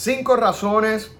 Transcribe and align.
Cinco 0.00 0.36
razones 0.36 1.10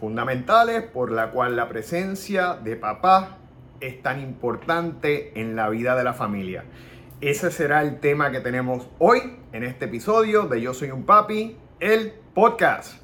fundamentales 0.00 0.82
por 0.82 1.12
la 1.12 1.30
cual 1.30 1.54
la 1.54 1.68
presencia 1.68 2.54
de 2.54 2.74
papá 2.74 3.38
es 3.78 4.02
tan 4.02 4.20
importante 4.20 5.30
en 5.40 5.54
la 5.54 5.68
vida 5.68 5.94
de 5.94 6.02
la 6.02 6.14
familia. 6.14 6.64
Ese 7.20 7.52
será 7.52 7.82
el 7.82 8.00
tema 8.00 8.32
que 8.32 8.40
tenemos 8.40 8.88
hoy 8.98 9.36
en 9.52 9.62
este 9.62 9.84
episodio 9.84 10.48
de 10.48 10.60
Yo 10.60 10.74
Soy 10.74 10.90
un 10.90 11.04
Papi, 11.04 11.56
el 11.78 12.12
podcast. 12.34 13.03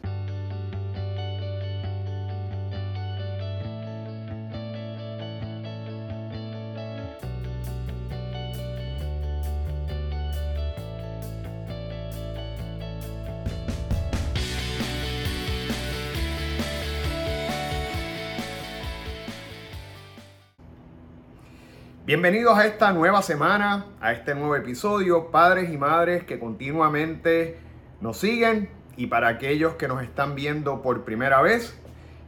Bienvenidos 22.11 22.59
a 22.59 22.67
esta 22.67 22.93
nueva 22.93 23.23
semana, 23.23 23.87
a 24.01 24.11
este 24.11 24.35
nuevo 24.35 24.57
episodio, 24.57 25.31
padres 25.31 25.73
y 25.73 25.79
madres 25.79 26.25
que 26.25 26.41
continuamente 26.41 27.57
nos 28.01 28.19
siguen. 28.19 28.69
Y 28.97 29.07
para 29.07 29.29
aquellos 29.29 29.77
que 29.77 29.87
nos 29.87 30.03
están 30.03 30.35
viendo 30.35 30.83
por 30.83 31.05
primera 31.05 31.41
vez, 31.41 31.81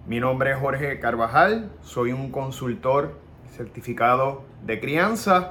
mi 0.06 0.20
nombre 0.20 0.52
es 0.52 0.59
Jorge 0.59 1.00
Carvajal, 1.00 1.73
soy 1.82 2.12
un 2.12 2.30
consultor 2.30 3.18
certificado 3.56 4.45
de 4.64 4.78
crianza 4.78 5.50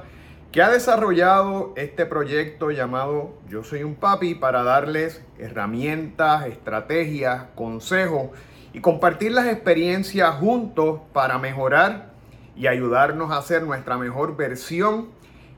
que 0.50 0.62
ha 0.62 0.70
desarrollado 0.70 1.74
este 1.76 2.06
proyecto 2.06 2.70
llamado 2.70 3.34
Yo 3.50 3.64
Soy 3.64 3.82
un 3.82 3.96
Papi 3.96 4.34
para 4.34 4.62
darles 4.62 5.22
herramientas, 5.38 6.46
estrategias, 6.46 7.48
consejos 7.54 8.30
y 8.72 8.80
compartir 8.80 9.32
las 9.32 9.46
experiencias 9.48 10.36
juntos 10.36 11.00
para 11.12 11.36
mejorar 11.36 12.11
y 12.56 12.66
ayudarnos 12.66 13.30
a 13.30 13.38
hacer 13.38 13.62
nuestra 13.62 13.96
mejor 13.96 14.36
versión 14.36 15.08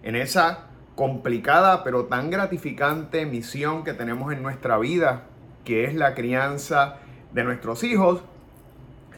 en 0.02 0.16
esa 0.16 0.66
complicada 0.94 1.82
pero 1.82 2.04
tan 2.04 2.30
gratificante 2.30 3.26
misión 3.26 3.84
que 3.84 3.94
tenemos 3.94 4.32
en 4.32 4.42
nuestra 4.42 4.78
vida, 4.78 5.24
que 5.64 5.84
es 5.84 5.94
la 5.94 6.14
crianza 6.14 6.96
de 7.32 7.44
nuestros 7.44 7.82
hijos, 7.82 8.22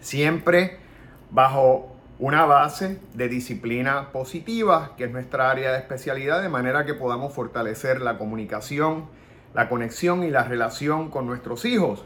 siempre 0.01 0.79
bajo 1.31 1.93
una 2.19 2.47
base 2.47 2.99
de 3.13 3.29
disciplina 3.29 4.11
positiva, 4.11 4.93
que 4.97 5.05
es 5.05 5.11
nuestra 5.11 5.51
área 5.51 5.73
de 5.73 5.79
especialidad, 5.79 6.41
de 6.41 6.49
manera 6.49 6.87
que 6.87 6.95
podamos 6.95 7.35
fortalecer 7.35 8.01
la 8.01 8.17
comunicación, 8.17 9.07
la 9.53 9.69
conexión 9.69 10.23
y 10.23 10.31
la 10.31 10.45
relación 10.45 11.11
con 11.11 11.27
nuestros 11.27 11.67
hijos. 11.67 12.05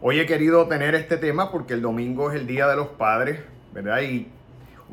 Hoy 0.00 0.18
he 0.18 0.26
querido 0.26 0.66
tener 0.66 0.94
este 0.94 1.16
tema 1.18 1.52
porque 1.52 1.74
el 1.74 1.82
domingo 1.82 2.30
es 2.30 2.36
el 2.36 2.46
Día 2.46 2.66
de 2.66 2.76
los 2.76 2.88
Padres, 2.88 3.40
¿verdad? 3.72 4.00
Y 4.02 4.28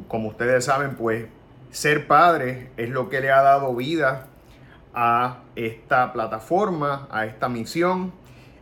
como 0.08 0.30
ustedes 0.30 0.66
saben, 0.66 0.96
pues 0.96 1.28
ser 1.72 2.08
padre 2.08 2.70
es 2.78 2.90
lo 2.90 3.10
que 3.10 3.22
le 3.22 3.32
ha 3.32 3.42
dado 3.42 3.76
vida 3.76 4.28
a 4.94 5.40
esta 5.56 6.14
plataforma, 6.14 7.08
a 7.12 7.26
esta 7.26 7.50
misión. 7.50 8.14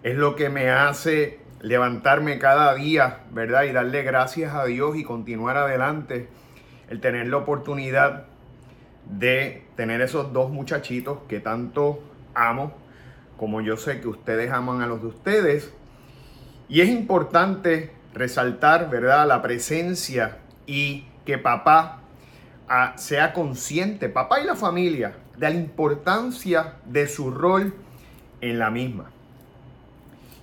Es 0.04 0.16
lo 0.16 0.36
que 0.36 0.50
me 0.50 0.70
hace 0.70 1.40
levantarme 1.62 2.40
cada 2.40 2.74
día, 2.74 3.20
¿verdad? 3.32 3.64
Y 3.64 3.72
darle 3.72 4.04
gracias 4.04 4.54
a 4.54 4.66
Dios 4.66 4.96
y 4.96 5.04
continuar 5.04 5.58
adelante. 5.58 6.30
El 6.90 7.00
tener 7.00 7.28
la 7.28 7.38
oportunidad 7.38 8.26
de 9.06 9.66
tener 9.76 10.02
esos 10.02 10.34
dos 10.34 10.52
muchachitos 10.52 11.20
que 11.28 11.40
tanto 11.40 12.04
amo, 12.34 12.74
como 13.38 13.62
yo 13.62 13.78
sé 13.78 14.02
que 14.02 14.08
ustedes 14.08 14.52
aman 14.52 14.82
a 14.82 14.88
los 14.88 15.02
de 15.02 15.08
ustedes. 15.08 15.74
Y 16.70 16.82
es 16.82 16.90
importante 16.90 17.92
resaltar, 18.14 18.90
¿verdad? 18.90 19.28
La 19.28 19.42
presencia 19.42 20.38
y 20.66 21.06
que 21.26 21.38
papá 21.38 22.02
ah, 22.68 22.94
sea 22.98 23.34
consciente, 23.34 24.10
papá 24.10 24.42
y 24.42 24.46
la 24.46 24.56
familia, 24.56 25.16
de 25.38 25.50
la 25.50 25.56
importancia 25.56 26.76
de 26.86 27.08
su 27.08 27.32
rol 27.32 27.74
en 28.42 28.60
la 28.60 28.70
misma. 28.70 29.12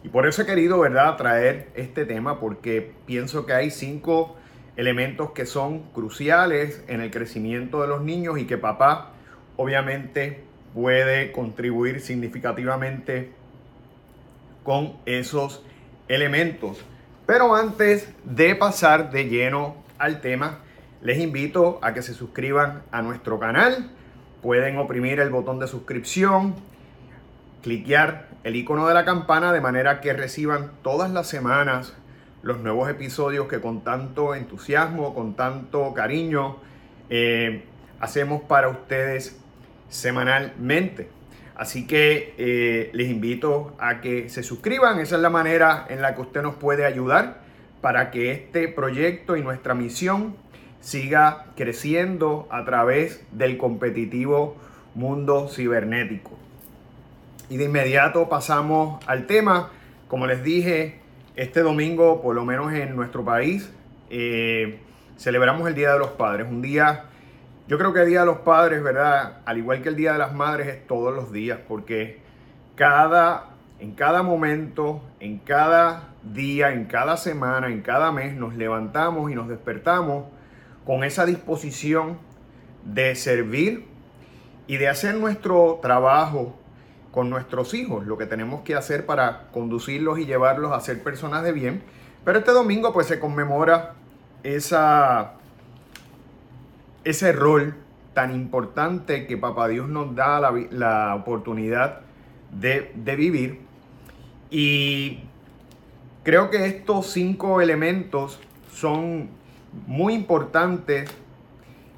Y 0.04 0.08
por 0.08 0.26
eso 0.26 0.42
he 0.42 0.46
querido, 0.46 0.78
¿verdad?, 0.78 1.16
traer 1.16 1.70
este 1.74 2.04
tema 2.04 2.38
porque 2.40 2.92
pienso 3.06 3.46
que 3.46 3.52
hay 3.52 3.70
cinco 3.70 4.36
elementos 4.76 5.32
que 5.32 5.44
son 5.44 5.82
cruciales 5.92 6.84
en 6.86 7.00
el 7.00 7.10
crecimiento 7.10 7.82
de 7.82 7.88
los 7.88 8.00
niños 8.02 8.38
y 8.38 8.46
que 8.46 8.58
papá 8.58 9.10
obviamente 9.56 10.44
puede 10.72 11.32
contribuir 11.32 12.00
significativamente 12.00 13.32
con 14.62 14.96
esos 15.04 15.64
elementos. 16.06 16.84
Pero 17.26 17.54
antes 17.56 18.08
de 18.24 18.54
pasar 18.54 19.10
de 19.10 19.28
lleno 19.28 19.76
al 19.98 20.20
tema, 20.20 20.60
les 21.00 21.18
invito 21.18 21.78
a 21.82 21.94
que 21.94 22.02
se 22.02 22.14
suscriban 22.14 22.82
a 22.90 23.02
nuestro 23.02 23.38
canal. 23.38 23.90
Pueden 24.42 24.78
oprimir 24.78 25.20
el 25.20 25.30
botón 25.30 25.58
de 25.58 25.66
suscripción, 25.68 26.56
cliquear 27.62 28.28
el 28.44 28.56
icono 28.56 28.86
de 28.88 28.94
la 28.94 29.04
campana 29.04 29.52
de 29.52 29.60
manera 29.60 30.00
que 30.00 30.12
reciban 30.12 30.72
todas 30.82 31.10
las 31.10 31.26
semanas 31.26 31.94
los 32.42 32.60
nuevos 32.60 32.88
episodios 32.88 33.48
que 33.48 33.60
con 33.60 33.82
tanto 33.82 34.34
entusiasmo, 34.34 35.14
con 35.14 35.34
tanto 35.34 35.92
cariño 35.92 36.56
eh, 37.10 37.64
hacemos 38.00 38.42
para 38.42 38.68
ustedes 38.68 39.38
semanalmente. 39.88 41.08
Así 41.56 41.86
que 41.88 42.34
eh, 42.38 42.90
les 42.92 43.08
invito 43.08 43.74
a 43.80 44.00
que 44.00 44.28
se 44.28 44.44
suscriban. 44.44 45.00
Esa 45.00 45.16
es 45.16 45.22
la 45.22 45.30
manera 45.30 45.86
en 45.88 46.00
la 46.00 46.14
que 46.14 46.20
usted 46.20 46.42
nos 46.42 46.54
puede 46.54 46.84
ayudar 46.84 47.40
para 47.80 48.12
que 48.12 48.30
este 48.30 48.68
proyecto 48.68 49.36
y 49.36 49.42
nuestra 49.42 49.74
misión 49.74 50.36
siga 50.80 51.46
creciendo 51.56 52.46
a 52.50 52.64
través 52.64 53.24
del 53.32 53.58
competitivo 53.58 54.56
mundo 54.94 55.48
cibernético. 55.48 56.36
Y 57.48 57.56
de 57.56 57.64
inmediato 57.64 58.28
pasamos 58.28 59.04
al 59.06 59.26
tema. 59.26 59.70
Como 60.08 60.26
les 60.26 60.42
dije, 60.42 61.00
este 61.36 61.60
domingo, 61.60 62.20
por 62.20 62.34
lo 62.34 62.44
menos 62.44 62.72
en 62.72 62.94
nuestro 62.94 63.24
país, 63.24 63.72
eh, 64.10 64.80
celebramos 65.16 65.66
el 65.68 65.74
Día 65.74 65.92
de 65.92 65.98
los 65.98 66.10
Padres. 66.10 66.46
Un 66.48 66.62
día, 66.62 67.04
yo 67.66 67.78
creo 67.78 67.92
que 67.92 68.00
el 68.00 68.08
Día 68.08 68.20
de 68.20 68.26
los 68.26 68.38
Padres, 68.38 68.82
¿verdad? 68.82 69.38
Al 69.44 69.58
igual 69.58 69.82
que 69.82 69.88
el 69.88 69.96
Día 69.96 70.12
de 70.12 70.18
las 70.18 70.34
Madres, 70.34 70.68
es 70.68 70.86
todos 70.86 71.14
los 71.14 71.32
días, 71.32 71.58
porque 71.66 72.18
cada, 72.74 73.50
en 73.80 73.94
cada 73.94 74.22
momento, 74.22 75.02
en 75.20 75.38
cada 75.38 76.08
día, 76.22 76.72
en 76.72 76.86
cada 76.86 77.16
semana, 77.16 77.68
en 77.68 77.82
cada 77.82 78.12
mes, 78.12 78.34
nos 78.34 78.54
levantamos 78.54 79.30
y 79.30 79.34
nos 79.34 79.48
despertamos 79.48 80.24
con 80.88 81.04
esa 81.04 81.26
disposición 81.26 82.16
de 82.82 83.14
servir 83.14 83.84
y 84.66 84.78
de 84.78 84.88
hacer 84.88 85.16
nuestro 85.16 85.80
trabajo 85.82 86.56
con 87.12 87.28
nuestros 87.28 87.74
hijos, 87.74 88.06
lo 88.06 88.16
que 88.16 88.24
tenemos 88.24 88.62
que 88.62 88.74
hacer 88.74 89.04
para 89.04 89.48
conducirlos 89.52 90.18
y 90.18 90.24
llevarlos 90.24 90.72
a 90.72 90.80
ser 90.80 91.02
personas 91.02 91.44
de 91.44 91.52
bien. 91.52 91.82
Pero 92.24 92.38
este 92.38 92.52
domingo 92.52 92.94
pues 92.94 93.06
se 93.06 93.20
conmemora 93.20 93.96
esa, 94.42 95.34
ese 97.04 97.32
rol 97.32 97.74
tan 98.14 98.34
importante 98.34 99.26
que 99.26 99.36
Papá 99.36 99.68
Dios 99.68 99.90
nos 99.90 100.14
da 100.14 100.40
la, 100.40 100.54
la 100.70 101.14
oportunidad 101.16 102.00
de, 102.50 102.92
de 102.94 103.14
vivir. 103.14 103.60
Y 104.50 105.20
creo 106.24 106.48
que 106.48 106.64
estos 106.64 107.08
cinco 107.08 107.60
elementos 107.60 108.40
son 108.72 109.36
muy 109.86 110.14
importante 110.14 111.04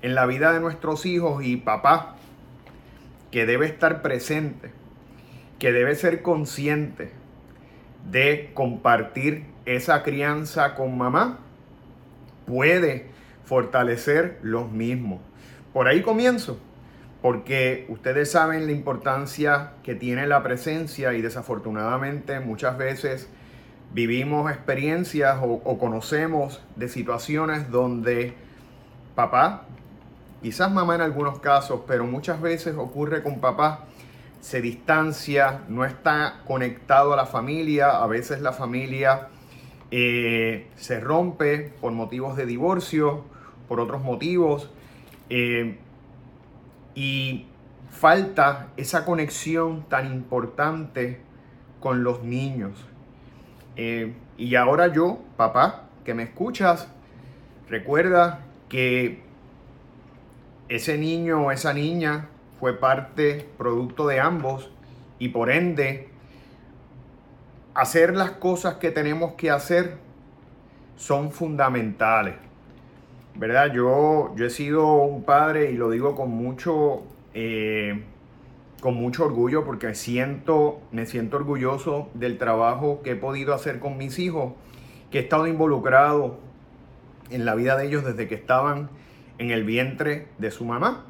en 0.03 0.14
la 0.14 0.26
vida 0.26 0.53
de 0.53 0.60
nuestros 0.60 1.06
hijos 1.06 1.44
y 1.44 1.56
papá, 1.56 2.16
que 3.31 3.47
debe 3.47 3.66
estar 3.66 4.03
presente, 4.03 4.70
que 5.58 5.72
debe 5.72 5.94
ser 5.94 6.22
consciente 6.22 7.12
de 8.10 8.50
compartir 8.54 9.45
esa 9.66 10.03
crianza 10.03 10.74
con 10.74 10.97
mamá, 10.97 11.39
puede 12.47 13.06
fortalecer 13.45 14.39
los 14.42 14.71
mismos. 14.71 15.21
Por 15.72 15.86
ahí 15.86 16.03
comienzo, 16.03 16.59
porque 17.22 17.86
ustedes 17.89 18.30
saben 18.30 18.66
la 18.66 18.72
importancia 18.72 19.72
que 19.83 19.95
tiene 19.95 20.27
la 20.27 20.42
presencia 20.42 21.12
y 21.12 21.22
desafortunadamente 21.22 22.41
muchas 22.41 22.77
veces 22.78 23.28
vivimos 23.92 24.51
experiencias 24.51 25.39
o, 25.42 25.78
conocemos 25.78 26.63
de 26.77 26.89
situaciones 26.89 27.71
donde 27.71 28.34
papá, 29.15 29.65
quizás 30.42 30.71
mamá 30.71 30.95
en 30.95 31.01
algunos 31.01 31.41
casos, 31.41 31.81
pero 31.87 32.04
muchas 32.07 32.41
veces 32.41 32.77
ocurre 32.77 33.22
con 33.22 33.41
papá, 33.41 33.87
se 34.41 34.60
distancia, 34.60 35.63
no 35.69 35.84
está 35.84 36.42
conectado 36.47 37.13
a 37.13 37.16
la 37.16 37.27
familia, 37.27 38.03
a 38.03 38.07
veces 38.07 38.41
la 38.41 38.53
familia 38.53 39.28
eh, 39.91 40.69
se 40.77 41.01
rompe 41.01 41.72
por 41.81 41.93
motivos 41.93 42.36
de 42.36 42.47
divorcio, 42.47 43.25
por 43.69 43.81
otros 43.81 44.03
motivos, 44.03 44.71
eh, 45.28 45.78
y 46.95 47.47
falta 47.91 48.69
esa 48.77 49.04
conexión 49.04 49.84
tan 49.89 50.13
importante 50.13 51.21
con 51.81 52.03
los 52.03 52.22
niños. 52.22 52.72
Eh, 53.77 54.13
y 54.37 54.55
ahora 54.55 54.89
yo, 54.89 55.21
papá, 55.37 55.89
que 56.05 56.15
me 56.15 56.25
escuchas, 56.25 56.89
recuerda 57.69 58.41
que 58.69 59.22
ese 60.69 60.99
niño 60.99 61.47
o 61.47 61.53
esa 61.53 61.72
niña 61.72 62.28
fue 62.59 62.78
parte, 62.78 63.49
producto 63.59 64.07
de 64.07 64.21
ambos, 64.21 64.71
y 65.19 65.28
por 65.28 65.51
ende, 65.51 66.09
hacer 67.75 68.15
las 68.15 68.33
cosas 68.33 68.75
que 68.75 68.91
tenemos 68.91 69.34
que 69.34 69.51
hacer 69.51 69.97
son 70.97 71.31
fundamentales. 71.33 72.34
¿Verdad? 73.34 73.72
Yo, 73.72 74.34
yo 74.37 74.47
he 74.47 74.51
sido 74.51 75.03
un 75.03 75.25
padre 75.25 75.71
y 75.71 75.75
lo 75.75 75.91
digo 75.91 76.15
con 76.15 76.31
mucho, 76.31 77.03
eh, 77.33 78.05
con 78.80 78.94
mucho 78.94 79.24
orgullo 79.24 79.65
porque 79.65 79.94
siento, 79.94 80.80
me 80.91 81.06
siento 81.06 81.36
orgulloso 81.36 82.09
del 82.15 82.38
trabajo 82.38 83.03
que 83.03 83.12
he 83.12 83.16
podido 83.16 83.54
hacer 83.54 83.78
con 83.78 83.97
mis 83.97 84.18
hijos, 84.18 84.54
que 85.10 85.18
he 85.18 85.22
estado 85.22 85.47
involucrado 85.47 86.38
en 87.30 87.44
la 87.44 87.54
vida 87.54 87.77
de 87.77 87.86
ellos 87.86 88.04
desde 88.04 88.27
que 88.27 88.34
estaban 88.34 88.91
en 89.38 89.50
el 89.50 89.65
vientre 89.65 90.28
de 90.38 90.50
su 90.50 90.65
mamá. 90.65 91.04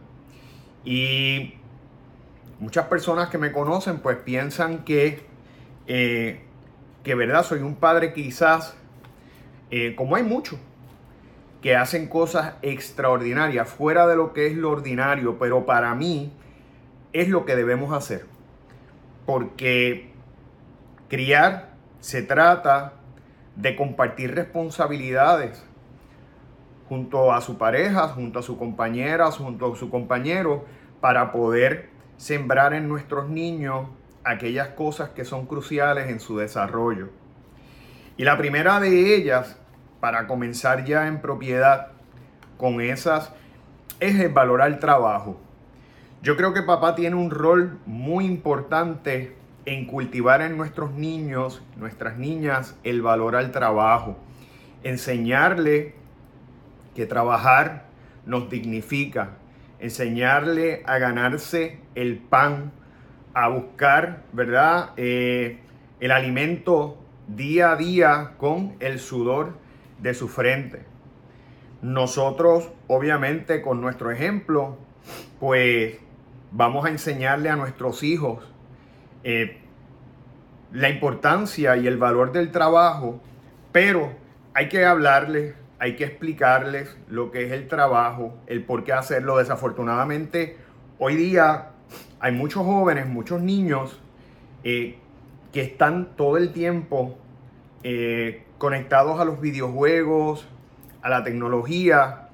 Y 0.84 1.54
muchas 2.58 2.86
personas 2.86 3.28
que 3.30 3.38
me 3.38 3.52
conocen 3.52 3.98
pues 3.98 4.18
piensan 4.18 4.84
que, 4.84 5.20
eh, 5.86 6.40
que 7.04 7.14
verdad, 7.14 7.44
soy 7.44 7.60
un 7.60 7.76
padre 7.76 8.12
quizás, 8.12 8.76
eh, 9.70 9.94
como 9.96 10.16
hay 10.16 10.24
muchos, 10.24 10.58
que 11.62 11.76
hacen 11.76 12.08
cosas 12.08 12.54
extraordinarias, 12.62 13.68
fuera 13.68 14.06
de 14.06 14.16
lo 14.16 14.32
que 14.32 14.46
es 14.46 14.56
lo 14.56 14.70
ordinario, 14.70 15.38
pero 15.38 15.66
para 15.66 15.94
mí 15.94 16.32
es 17.12 17.28
lo 17.28 17.44
que 17.44 17.56
debemos 17.56 17.92
hacer. 17.92 18.26
Porque 19.26 20.10
criar 21.08 21.70
se 22.00 22.22
trata 22.22 22.94
de 23.56 23.76
compartir 23.76 24.34
responsabilidades 24.34 25.64
junto 26.88 27.32
a 27.32 27.40
su 27.40 27.58
pareja, 27.58 28.08
junto 28.08 28.38
a 28.38 28.42
su 28.42 28.58
compañera, 28.58 29.30
junto 29.30 29.72
a 29.72 29.76
su 29.76 29.90
compañero, 29.90 30.64
para 31.00 31.30
poder 31.30 31.90
sembrar 32.16 32.74
en 32.74 32.88
nuestros 32.88 33.28
niños 33.28 33.86
aquellas 34.24 34.68
cosas 34.68 35.10
que 35.10 35.24
son 35.24 35.46
cruciales 35.46 36.08
en 36.10 36.20
su 36.20 36.36
desarrollo. 36.36 37.10
Y 38.16 38.24
la 38.24 38.36
primera 38.36 38.80
de 38.80 39.14
ellas, 39.14 39.56
para 40.00 40.26
comenzar 40.26 40.84
ya 40.84 41.06
en 41.06 41.20
propiedad 41.20 41.88
con 42.58 42.80
esas, 42.80 43.32
es 44.00 44.18
el 44.18 44.32
valorar 44.32 44.68
el 44.68 44.78
trabajo. 44.78 45.40
Yo 46.22 46.36
creo 46.36 46.52
que 46.52 46.60
papá 46.62 46.94
tiene 46.94 47.16
un 47.16 47.30
rol 47.30 47.78
muy 47.86 48.26
importante 48.26 49.34
en 49.64 49.86
cultivar 49.86 50.42
en 50.42 50.58
nuestros 50.58 50.92
niños, 50.92 51.62
nuestras 51.76 52.18
niñas, 52.18 52.76
el 52.84 53.00
valor 53.00 53.36
al 53.36 53.52
trabajo. 53.52 54.18
Enseñarle 54.82 55.94
que 56.94 57.06
trabajar 57.06 57.86
nos 58.26 58.50
dignifica. 58.50 59.30
Enseñarle 59.78 60.82
a 60.84 60.98
ganarse 60.98 61.80
el 61.94 62.18
pan, 62.18 62.72
a 63.32 63.48
buscar, 63.48 64.24
¿verdad? 64.34 64.90
Eh, 64.98 65.60
el 66.00 66.10
alimento 66.10 66.98
día 67.28 67.72
a 67.72 67.76
día 67.76 68.32
con 68.36 68.74
el 68.80 68.98
sudor 68.98 69.54
de 70.02 70.12
su 70.12 70.28
frente. 70.28 70.84
Nosotros, 71.80 72.70
obviamente, 72.88 73.62
con 73.62 73.80
nuestro 73.80 74.10
ejemplo, 74.10 74.76
pues 75.38 75.96
vamos 76.52 76.84
a 76.84 76.88
enseñarle 76.88 77.48
a 77.48 77.56
nuestros 77.56 78.02
hijos 78.02 78.44
eh, 79.24 79.58
la 80.72 80.88
importancia 80.88 81.76
y 81.76 81.86
el 81.86 81.96
valor 81.96 82.32
del 82.32 82.50
trabajo, 82.50 83.20
pero 83.72 84.12
hay 84.54 84.68
que 84.68 84.84
hablarles, 84.84 85.54
hay 85.78 85.96
que 85.96 86.04
explicarles 86.04 86.96
lo 87.08 87.30
que 87.30 87.46
es 87.46 87.52
el 87.52 87.68
trabajo, 87.68 88.34
el 88.46 88.64
por 88.64 88.84
qué 88.84 88.92
hacerlo. 88.92 89.38
Desafortunadamente, 89.38 90.56
hoy 90.98 91.16
día 91.16 91.70
hay 92.20 92.32
muchos 92.32 92.64
jóvenes, 92.64 93.06
muchos 93.06 93.40
niños 93.40 94.00
eh, 94.62 94.98
que 95.52 95.62
están 95.62 96.16
todo 96.16 96.36
el 96.36 96.52
tiempo 96.52 97.18
eh, 97.82 98.44
conectados 98.58 99.18
a 99.20 99.24
los 99.24 99.40
videojuegos, 99.40 100.46
a 101.02 101.08
la 101.08 101.24
tecnología 101.24 102.28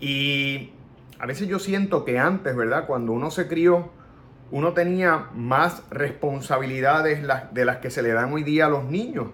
y 0.00 0.72
a 1.18 1.26
veces 1.26 1.48
yo 1.48 1.58
siento 1.58 2.04
que 2.04 2.18
antes, 2.18 2.54
¿verdad? 2.56 2.86
Cuando 2.86 3.12
uno 3.12 3.30
se 3.30 3.48
crió, 3.48 3.90
uno 4.50 4.72
tenía 4.72 5.28
más 5.34 5.82
responsabilidades 5.90 7.26
de 7.52 7.64
las 7.64 7.76
que 7.78 7.90
se 7.90 8.02
le 8.02 8.12
dan 8.12 8.32
hoy 8.32 8.42
día 8.42 8.66
a 8.66 8.68
los 8.68 8.84
niños 8.84 9.28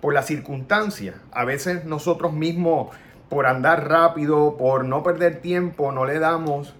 por 0.00 0.14
las 0.14 0.26
circunstancias. 0.26 1.16
A 1.30 1.44
veces 1.44 1.84
nosotros 1.84 2.32
mismos, 2.32 2.94
por 3.28 3.46
andar 3.46 3.88
rápido, 3.88 4.56
por 4.56 4.84
no 4.84 5.02
perder 5.02 5.40
tiempo, 5.40 5.92
no 5.92 6.04
le 6.04 6.18
damos 6.18 6.74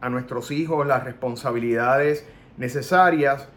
a 0.00 0.08
nuestros 0.08 0.50
hijos 0.50 0.86
las 0.86 1.04
responsabilidades 1.04 2.26
necesarias 2.56 3.48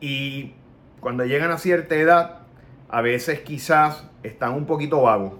y 0.00 0.54
cuando 1.00 1.24
llegan 1.24 1.50
a 1.50 1.58
cierta 1.58 1.94
edad, 1.94 2.40
a 2.88 3.00
veces 3.00 3.40
quizás 3.40 4.06
están 4.22 4.52
un 4.52 4.66
poquito 4.66 5.02
vagos, 5.02 5.34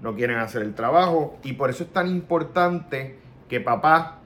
no 0.00 0.14
quieren 0.14 0.38
hacer 0.38 0.62
el 0.62 0.74
trabajo 0.74 1.38
y 1.42 1.52
por 1.54 1.68
eso 1.68 1.84
es 1.84 1.92
tan 1.92 2.08
importante 2.08 3.18
que 3.48 3.60
papá 3.60 4.18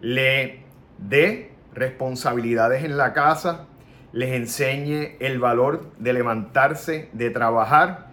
le 0.00 0.60
dé 0.98 1.50
responsabilidades 1.74 2.84
en 2.84 2.96
la 2.96 3.12
casa, 3.12 3.66
les 4.12 4.32
enseñe 4.32 5.16
el 5.18 5.38
valor 5.38 5.90
de 5.98 6.12
levantarse, 6.12 7.08
de 7.12 7.30
trabajar 7.30 8.08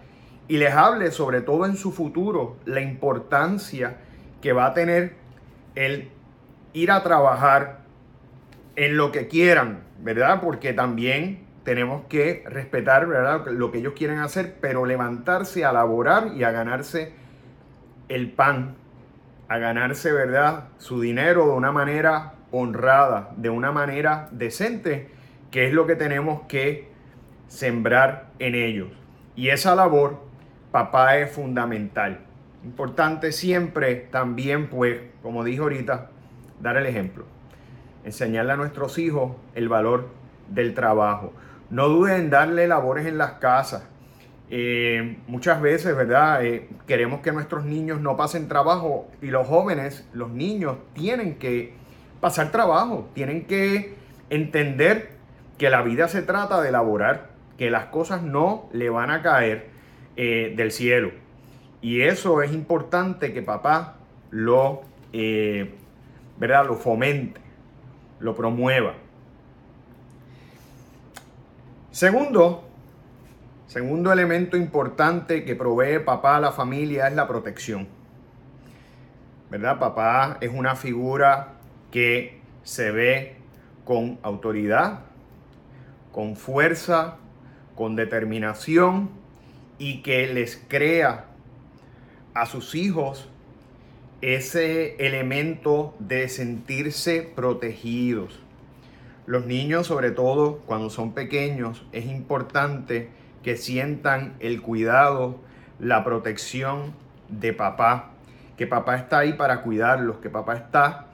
y 0.48 0.56
les 0.56 0.74
hable 0.74 1.10
sobre 1.12 1.40
todo 1.40 1.64
en 1.64 1.76
su 1.76 1.92
futuro 1.92 2.56
la 2.64 2.80
importancia 2.80 3.98
que 4.40 4.52
va 4.52 4.66
a 4.66 4.74
tener 4.74 5.14
el 5.74 6.10
ir 6.72 6.90
a 6.90 7.02
trabajar 7.02 7.80
en 8.74 8.96
lo 8.96 9.12
que 9.12 9.28
quieran, 9.28 9.84
¿verdad? 10.00 10.40
Porque 10.42 10.72
también 10.72 11.46
tenemos 11.64 12.02
que 12.08 12.42
respetar, 12.46 13.06
¿verdad? 13.06 13.46
Lo 13.46 13.70
que 13.70 13.78
ellos 13.78 13.92
quieren 13.96 14.18
hacer, 14.18 14.56
pero 14.60 14.84
levantarse 14.84 15.64
a 15.64 15.72
laborar 15.72 16.32
y 16.34 16.42
a 16.42 16.50
ganarse 16.50 17.12
el 18.08 18.32
pan 18.32 18.74
a 19.52 19.58
ganarse, 19.58 20.12
¿verdad?, 20.12 20.68
su 20.78 21.00
dinero 21.00 21.46
de 21.46 21.52
una 21.52 21.72
manera 21.72 22.34
honrada, 22.50 23.32
de 23.36 23.50
una 23.50 23.70
manera 23.70 24.28
decente, 24.30 25.10
que 25.50 25.66
es 25.66 25.74
lo 25.74 25.86
que 25.86 25.94
tenemos 25.94 26.42
que 26.48 26.88
sembrar 27.48 28.30
en 28.38 28.54
ellos. 28.54 28.88
Y 29.36 29.50
esa 29.50 29.74
labor, 29.74 30.20
papá, 30.70 31.18
es 31.18 31.30
fundamental. 31.30 32.20
Importante 32.64 33.30
siempre 33.30 33.96
también, 34.10 34.70
pues, 34.70 35.00
como 35.22 35.44
dije 35.44 35.60
ahorita, 35.60 36.08
dar 36.60 36.78
el 36.78 36.86
ejemplo. 36.86 37.26
Enseñarle 38.04 38.52
a 38.52 38.56
nuestros 38.56 38.96
hijos 38.96 39.32
el 39.54 39.68
valor 39.68 40.08
del 40.48 40.72
trabajo. 40.72 41.34
No 41.68 41.88
duden 41.88 42.14
en 42.14 42.30
darle 42.30 42.66
labores 42.68 43.04
en 43.04 43.18
las 43.18 43.32
casas. 43.32 43.82
Eh, 44.54 45.16
muchas 45.28 45.62
veces, 45.62 45.96
¿verdad? 45.96 46.44
Eh, 46.44 46.68
queremos 46.86 47.22
que 47.22 47.32
nuestros 47.32 47.64
niños 47.64 48.02
no 48.02 48.18
pasen 48.18 48.48
trabajo 48.48 49.08
y 49.22 49.28
los 49.28 49.46
jóvenes, 49.48 50.06
los 50.12 50.28
niños, 50.28 50.76
tienen 50.92 51.36
que 51.36 51.72
pasar 52.20 52.52
trabajo, 52.52 53.08
tienen 53.14 53.46
que 53.46 53.94
entender 54.28 55.12
que 55.56 55.70
la 55.70 55.80
vida 55.80 56.06
se 56.06 56.20
trata 56.20 56.60
de 56.60 56.68
elaborar, 56.68 57.30
que 57.56 57.70
las 57.70 57.86
cosas 57.86 58.22
no 58.22 58.68
le 58.74 58.90
van 58.90 59.10
a 59.10 59.22
caer 59.22 59.70
eh, 60.16 60.52
del 60.54 60.70
cielo. 60.70 61.12
Y 61.80 62.02
eso 62.02 62.42
es 62.42 62.52
importante 62.52 63.32
que 63.32 63.40
papá 63.40 63.96
lo, 64.30 64.82
¿verdad? 66.38 66.66
Lo 66.66 66.74
fomente, 66.74 67.40
lo 68.20 68.34
promueva. 68.34 68.96
Segundo, 71.90 72.68
Segundo 73.72 74.12
elemento 74.12 74.58
importante 74.58 75.46
que 75.46 75.56
provee 75.56 75.98
papá 75.98 76.36
a 76.36 76.40
la 76.40 76.52
familia 76.52 77.08
es 77.08 77.14
la 77.14 77.26
protección. 77.26 77.88
¿Verdad? 79.50 79.78
Papá 79.78 80.36
es 80.42 80.50
una 80.52 80.76
figura 80.76 81.54
que 81.90 82.38
se 82.64 82.90
ve 82.90 83.36
con 83.86 84.18
autoridad, 84.22 85.00
con 86.12 86.36
fuerza, 86.36 87.16
con 87.74 87.96
determinación 87.96 89.08
y 89.78 90.02
que 90.02 90.26
les 90.26 90.62
crea 90.68 91.28
a 92.34 92.44
sus 92.44 92.74
hijos 92.74 93.30
ese 94.20 94.96
elemento 94.96 95.94
de 95.98 96.28
sentirse 96.28 97.22
protegidos. 97.22 98.38
Los 99.24 99.46
niños, 99.46 99.86
sobre 99.86 100.10
todo 100.10 100.58
cuando 100.66 100.90
son 100.90 101.14
pequeños, 101.14 101.86
es 101.92 102.04
importante 102.04 103.21
que 103.42 103.56
sientan 103.56 104.34
el 104.40 104.62
cuidado, 104.62 105.40
la 105.78 106.04
protección 106.04 106.94
de 107.28 107.52
papá, 107.52 108.10
que 108.56 108.66
papá 108.66 108.96
está 108.96 109.18
ahí 109.18 109.32
para 109.32 109.62
cuidarlos, 109.62 110.18
que 110.18 110.30
papá 110.30 110.54
está 110.54 111.06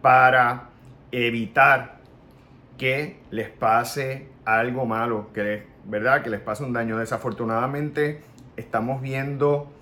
para 0.00 0.68
evitar 1.10 1.98
que 2.78 3.18
les 3.30 3.48
pase 3.48 4.28
algo 4.44 4.86
malo, 4.86 5.32
que 5.32 5.72
¿verdad? 5.84 6.22
Que 6.22 6.30
les 6.30 6.40
pase 6.40 6.64
un 6.64 6.72
daño. 6.72 6.98
Desafortunadamente 6.98 8.20
estamos 8.56 9.00
viendo 9.00 9.72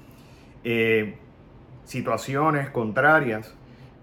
eh, 0.65 1.17
situaciones 1.85 2.71
contrarias. 2.71 3.55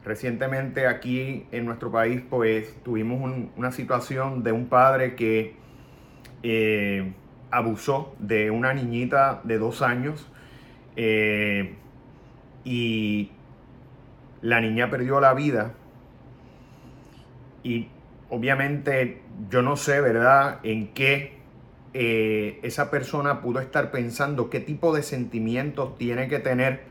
Recientemente 0.05 0.87
aquí 0.87 1.47
en 1.51 1.65
nuestro 1.65 1.91
país 1.91 2.21
pues 2.29 2.75
tuvimos 2.83 3.49
una 3.55 3.71
situación 3.71 4.43
de 4.43 4.51
un 4.51 4.67
padre 4.67 5.15
que 5.15 5.55
eh, 6.43 7.13
abusó 7.51 8.15
de 8.19 8.51
una 8.51 8.73
niñita 8.73 9.41
de 9.43 9.57
dos 9.57 9.81
años 9.81 10.27
eh, 10.95 11.75
y 12.63 13.31
la 14.41 14.61
niña 14.61 14.89
perdió 14.89 15.19
la 15.19 15.33
vida 15.33 15.73
y 17.63 17.89
obviamente 18.29 19.21
yo 19.49 19.61
no 19.61 19.75
sé, 19.75 20.01
¿verdad?, 20.01 20.59
en 20.63 20.93
qué 20.93 21.37
eh, 21.93 22.59
esa 22.63 22.91
persona 22.91 23.41
pudo 23.41 23.59
estar 23.59 23.91
pensando, 23.91 24.49
qué 24.49 24.59
tipo 24.59 24.95
de 24.95 25.03
sentimientos 25.03 25.97
tiene 25.97 26.27
que 26.27 26.39
tener 26.39 26.81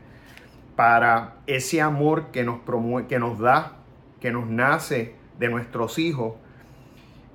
para 0.75 1.37
ese 1.47 1.81
amor 1.81 2.31
que 2.31 2.43
nos, 2.43 2.59
que 3.07 3.19
nos 3.19 3.39
da, 3.39 3.77
que 4.19 4.31
nos 4.31 4.47
nace 4.47 5.15
de 5.39 5.49
nuestros 5.49 5.97
hijos, 5.99 6.33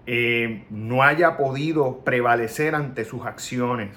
eh, 0.07 0.65
no 0.71 1.03
haya 1.03 1.37
podido 1.37 2.01
prevalecer 2.01 2.75
ante 2.75 3.05
sus 3.05 3.25
acciones. 3.25 3.91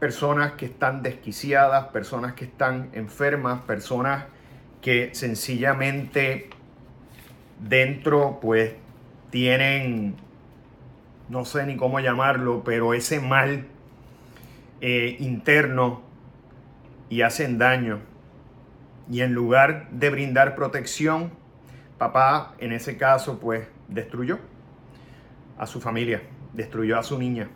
Personas 0.00 0.52
que 0.52 0.66
están 0.66 1.02
desquiciadas, 1.02 1.88
personas 1.88 2.34
que 2.34 2.44
están 2.44 2.90
enfermas, 2.92 3.60
personas 3.62 4.24
que 4.80 5.10
sencillamente 5.12 6.50
dentro 7.58 8.38
pues 8.40 8.74
tienen, 9.30 10.16
no 11.28 11.44
sé 11.44 11.66
ni 11.66 11.76
cómo 11.76 12.00
llamarlo, 12.00 12.62
pero 12.64 12.94
ese 12.94 13.20
mal 13.20 13.66
eh, 14.80 15.16
interno 15.18 16.02
y 17.10 17.22
hacen 17.22 17.58
daño. 17.58 18.00
Y 19.10 19.22
en 19.22 19.34
lugar 19.34 19.90
de 19.90 20.10
brindar 20.10 20.54
protección, 20.54 21.32
papá 21.98 22.54
en 22.58 22.72
ese 22.72 22.96
caso 22.96 23.38
pues 23.38 23.66
destruyó 23.88 24.38
a 25.58 25.66
su 25.66 25.80
familia, 25.80 26.22
destruyó 26.52 26.98
a 26.98 27.02
su 27.02 27.18
niña. 27.18 27.48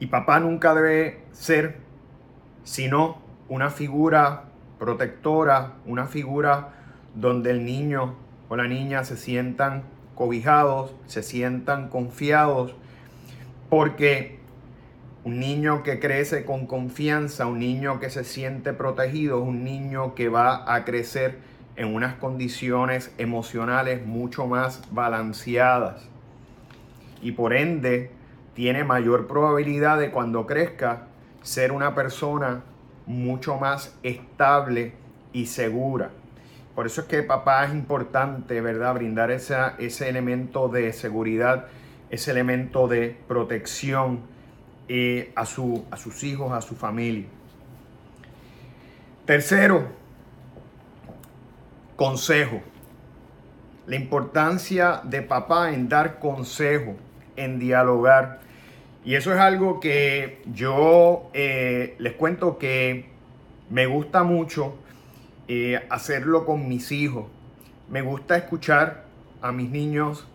Y 0.00 0.06
papá 0.06 0.40
nunca 0.40 0.74
debe 0.74 1.22
ser 1.32 1.78
sino 2.64 3.18
una 3.48 3.70
figura 3.70 4.44
protectora, 4.78 5.74
una 5.86 6.06
figura 6.06 6.74
donde 7.14 7.50
el 7.50 7.64
niño 7.64 8.14
o 8.48 8.56
la 8.56 8.68
niña 8.68 9.04
se 9.04 9.16
sientan 9.16 9.84
cobijados, 10.14 10.92
se 11.06 11.22
sientan 11.22 11.88
confiados, 11.88 12.74
porque 13.70 14.38
un 15.24 15.40
niño 15.40 15.82
que 15.82 15.98
crece 15.98 16.44
con 16.44 16.66
confianza, 16.66 17.46
un 17.46 17.58
niño 17.58 18.00
que 18.00 18.10
se 18.10 18.24
siente 18.24 18.72
protegido, 18.72 19.40
un 19.40 19.64
niño 19.64 20.14
que 20.14 20.28
va 20.28 20.72
a 20.74 20.84
crecer 20.84 21.38
en 21.78 21.94
unas 21.94 22.16
condiciones 22.16 23.12
emocionales 23.18 24.04
mucho 24.04 24.46
más 24.46 24.82
balanceadas. 24.90 26.08
Y 27.22 27.32
por 27.32 27.54
ende 27.54 28.10
tiene 28.54 28.82
mayor 28.82 29.28
probabilidad 29.28 29.98
de 29.98 30.10
cuando 30.10 30.44
crezca 30.44 31.06
ser 31.42 31.70
una 31.70 31.94
persona 31.94 32.64
mucho 33.06 33.56
más 33.58 33.96
estable 34.02 34.92
y 35.32 35.46
segura. 35.46 36.10
Por 36.74 36.86
eso 36.86 37.02
es 37.02 37.06
que 37.06 37.22
papá 37.22 37.64
es 37.64 37.72
importante, 37.72 38.60
¿verdad? 38.60 38.94
Brindar 38.94 39.30
ese 39.30 40.08
elemento 40.08 40.68
de 40.68 40.92
seguridad, 40.92 41.66
ese 42.10 42.32
elemento 42.32 42.88
de 42.88 43.16
protección 43.28 44.20
eh, 44.88 45.32
a, 45.36 45.46
su, 45.46 45.84
a 45.92 45.96
sus 45.96 46.24
hijos, 46.24 46.52
a 46.52 46.60
su 46.60 46.74
familia. 46.74 47.26
Tercero, 49.24 49.97
consejo. 51.98 52.60
La 53.88 53.96
importancia 53.96 55.00
de 55.02 55.20
papá 55.20 55.72
en 55.72 55.88
dar 55.88 56.20
consejo, 56.20 56.94
en 57.34 57.58
dialogar. 57.58 58.38
Y 59.04 59.16
eso 59.16 59.34
es 59.34 59.40
algo 59.40 59.80
que 59.80 60.40
yo 60.54 61.28
eh, 61.34 61.96
les 61.98 62.12
cuento 62.12 62.56
que 62.56 63.06
me 63.68 63.86
gusta 63.86 64.22
mucho 64.22 64.76
eh, 65.48 65.84
hacerlo 65.90 66.46
con 66.46 66.68
mis 66.68 66.92
hijos. 66.92 67.26
Me 67.88 68.00
gusta 68.02 68.36
escuchar 68.36 69.02
a 69.42 69.50
mis 69.50 69.68
niños 69.68 70.28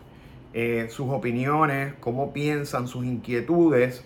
eh, 0.52 0.88
sus 0.90 1.08
opiniones, 1.08 1.94
cómo 1.98 2.34
piensan, 2.34 2.88
sus 2.88 3.06
inquietudes. 3.06 4.04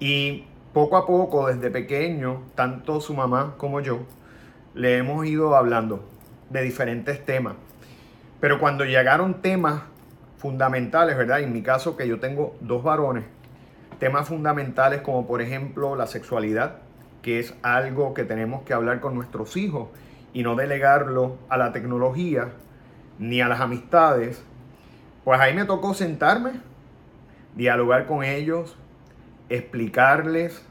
Y 0.00 0.44
poco 0.72 0.96
a 0.96 1.04
poco, 1.04 1.48
desde 1.48 1.70
pequeño, 1.70 2.44
tanto 2.54 3.02
su 3.02 3.12
mamá 3.12 3.56
como 3.58 3.80
yo, 3.80 4.06
le 4.72 4.96
hemos 4.96 5.26
ido 5.26 5.54
hablando 5.54 6.13
de 6.50 6.62
diferentes 6.62 7.24
temas. 7.24 7.54
Pero 8.40 8.58
cuando 8.58 8.84
llegaron 8.84 9.40
temas 9.40 9.82
fundamentales, 10.38 11.16
¿verdad? 11.16 11.40
En 11.40 11.52
mi 11.52 11.62
caso, 11.62 11.96
que 11.96 12.06
yo 12.06 12.20
tengo 12.20 12.56
dos 12.60 12.82
varones, 12.82 13.24
temas 13.98 14.28
fundamentales 14.28 15.00
como 15.00 15.26
por 15.26 15.40
ejemplo 15.40 15.96
la 15.96 16.06
sexualidad, 16.06 16.76
que 17.22 17.38
es 17.38 17.54
algo 17.62 18.12
que 18.12 18.24
tenemos 18.24 18.62
que 18.64 18.74
hablar 18.74 19.00
con 19.00 19.14
nuestros 19.14 19.56
hijos 19.56 19.88
y 20.34 20.42
no 20.42 20.56
delegarlo 20.56 21.38
a 21.48 21.56
la 21.56 21.72
tecnología 21.72 22.50
ni 23.18 23.40
a 23.40 23.48
las 23.48 23.60
amistades, 23.60 24.44
pues 25.24 25.40
ahí 25.40 25.54
me 25.54 25.64
tocó 25.64 25.94
sentarme, 25.94 26.50
dialogar 27.54 28.04
con 28.06 28.24
ellos, 28.24 28.76
explicarles, 29.48 30.62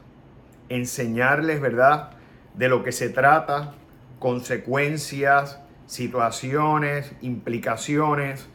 enseñarles, 0.68 1.60
¿verdad?, 1.60 2.10
de 2.54 2.68
lo 2.68 2.84
que 2.84 2.92
se 2.92 3.08
trata, 3.08 3.72
consecuencias, 4.20 5.58
situaciones, 5.86 7.12
implicaciones. 7.20 8.48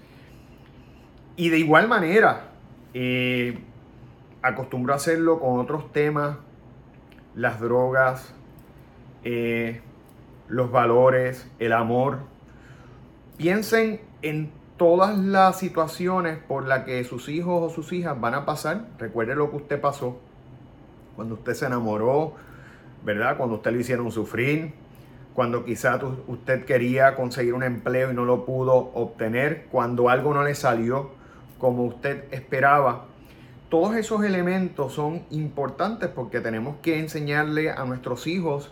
Y 1.36 1.50
de 1.50 1.60
igual 1.60 1.88
manera, 1.88 2.52
eh, 2.94 3.60
acostumbro 4.42 4.94
a 4.94 4.98
hacerlo 4.98 5.40
con 5.40 5.60
otros 5.60 5.92
temas 5.92 6.38
las 7.36 7.60
drogas, 7.60 8.34
eh, 9.24 9.82
los 10.48 10.72
valores, 10.72 11.50
el 11.60 11.74
amor. 11.74 12.20
Piensen 13.38 14.02
en 14.22 14.52
todas 14.78 15.18
las 15.18 15.60
situaciones 15.60 16.38
por 16.38 16.68
las 16.68 16.84
que 16.86 17.04
sus 17.04 17.30
hijos 17.30 17.72
o 17.72 17.74
sus 17.74 17.94
hijas 17.94 18.20
van 18.20 18.34
a 18.34 18.46
pasar. 18.46 18.88
Recuerde 18.98 19.36
lo 19.36 19.52
que 19.52 19.58
usted 19.58 19.80
pasó 19.80 20.20
cuando 21.16 21.36
usted 21.36 21.54
se 21.54 21.66
enamoró, 21.66 22.34
¿verdad? 23.04 23.38
Cuando 23.38 23.56
usted 23.56 23.72
le 23.72 23.82
hicieron 23.82 24.10
sufrir, 24.12 24.74
cuando 25.34 25.64
quizás 25.64 26.02
usted 26.28 26.66
quería 26.66 27.16
conseguir 27.16 27.54
un 27.54 27.64
empleo 27.64 28.12
y 28.12 28.14
no 28.14 28.26
lo 28.26 28.46
pudo 28.46 28.92
obtener, 28.94 29.68
cuando 29.72 30.10
algo 30.10 30.34
no 30.34 30.44
le 30.44 30.56
salió 30.56 31.12
como 31.58 31.84
usted 31.84 32.26
esperaba. 32.32 33.06
Todos 33.70 33.96
esos 33.96 34.24
elementos 34.24 34.94
son 34.94 35.22
importantes 35.30 36.10
porque 36.10 36.42
tenemos 36.42 36.78
que 36.82 37.00
enseñarle 37.00 37.70
a 37.70 37.86
nuestros 37.86 38.26
hijos 38.26 38.72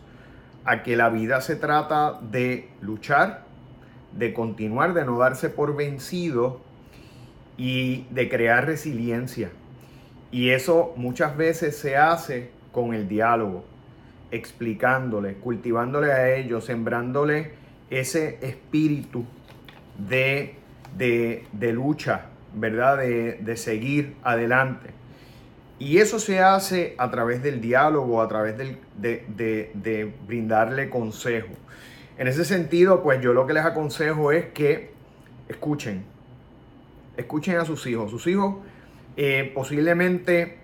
a 0.66 0.84
que 0.84 0.96
la 0.96 1.10
vida 1.10 1.40
se 1.42 1.56
trata 1.56 2.20
de 2.20 2.70
luchar, 2.82 3.46
de 4.12 4.34
continuar, 4.34 4.94
de 4.94 5.06
no 5.06 5.20
darse 5.20 5.50
por 5.50 5.76
vencido 5.76 6.62
y 7.58 8.06
de 8.10 8.28
crear 8.28 8.66
resiliencia. 8.66 9.52
Y 10.32 10.50
eso 10.50 10.94
muchas 10.98 11.38
veces 11.38 11.78
se 11.78 11.96
hace 11.96 12.52
con 12.72 12.94
el 12.94 13.08
diálogo, 13.08 13.64
explicándole, 14.32 15.36
cultivándole 15.36 16.12
a 16.12 16.36
ellos, 16.36 16.66
sembrándole 16.66 17.52
ese 17.90 18.38
espíritu 18.42 19.26
de, 19.98 20.56
de, 20.98 21.46
de 21.52 21.74
lucha, 21.74 22.26
¿verdad? 22.54 22.98
De, 22.98 23.58
seguir 23.58 24.16
adelante. 24.24 24.90
Y 25.80 26.00
eso 26.00 26.20
se 26.20 26.40
hace 26.40 26.96
a 26.98 27.10
través 27.12 27.44
del 27.44 27.62
diálogo, 27.62 28.22
a 28.22 28.28
través 28.28 28.58
de, 28.58 28.78
de, 28.98 30.14
brindarle 30.28 30.90
consejo. 30.90 31.54
En 32.18 32.28
ese 32.28 32.46
sentido, 32.46 33.04
pues 33.04 33.22
yo 33.22 33.34
lo 33.34 33.46
que 33.46 33.54
les 33.54 33.64
aconsejo 33.64 34.32
es 34.32 34.46
que 34.48 34.92
escuchen, 35.48 36.04
escuchen 37.16 37.58
a 37.58 37.66
sus 37.66 37.86
hijos. 37.86 38.10
Sus 38.10 38.26
hijos 38.26 38.56
eh, 39.16 39.52
posiblemente 39.54 40.58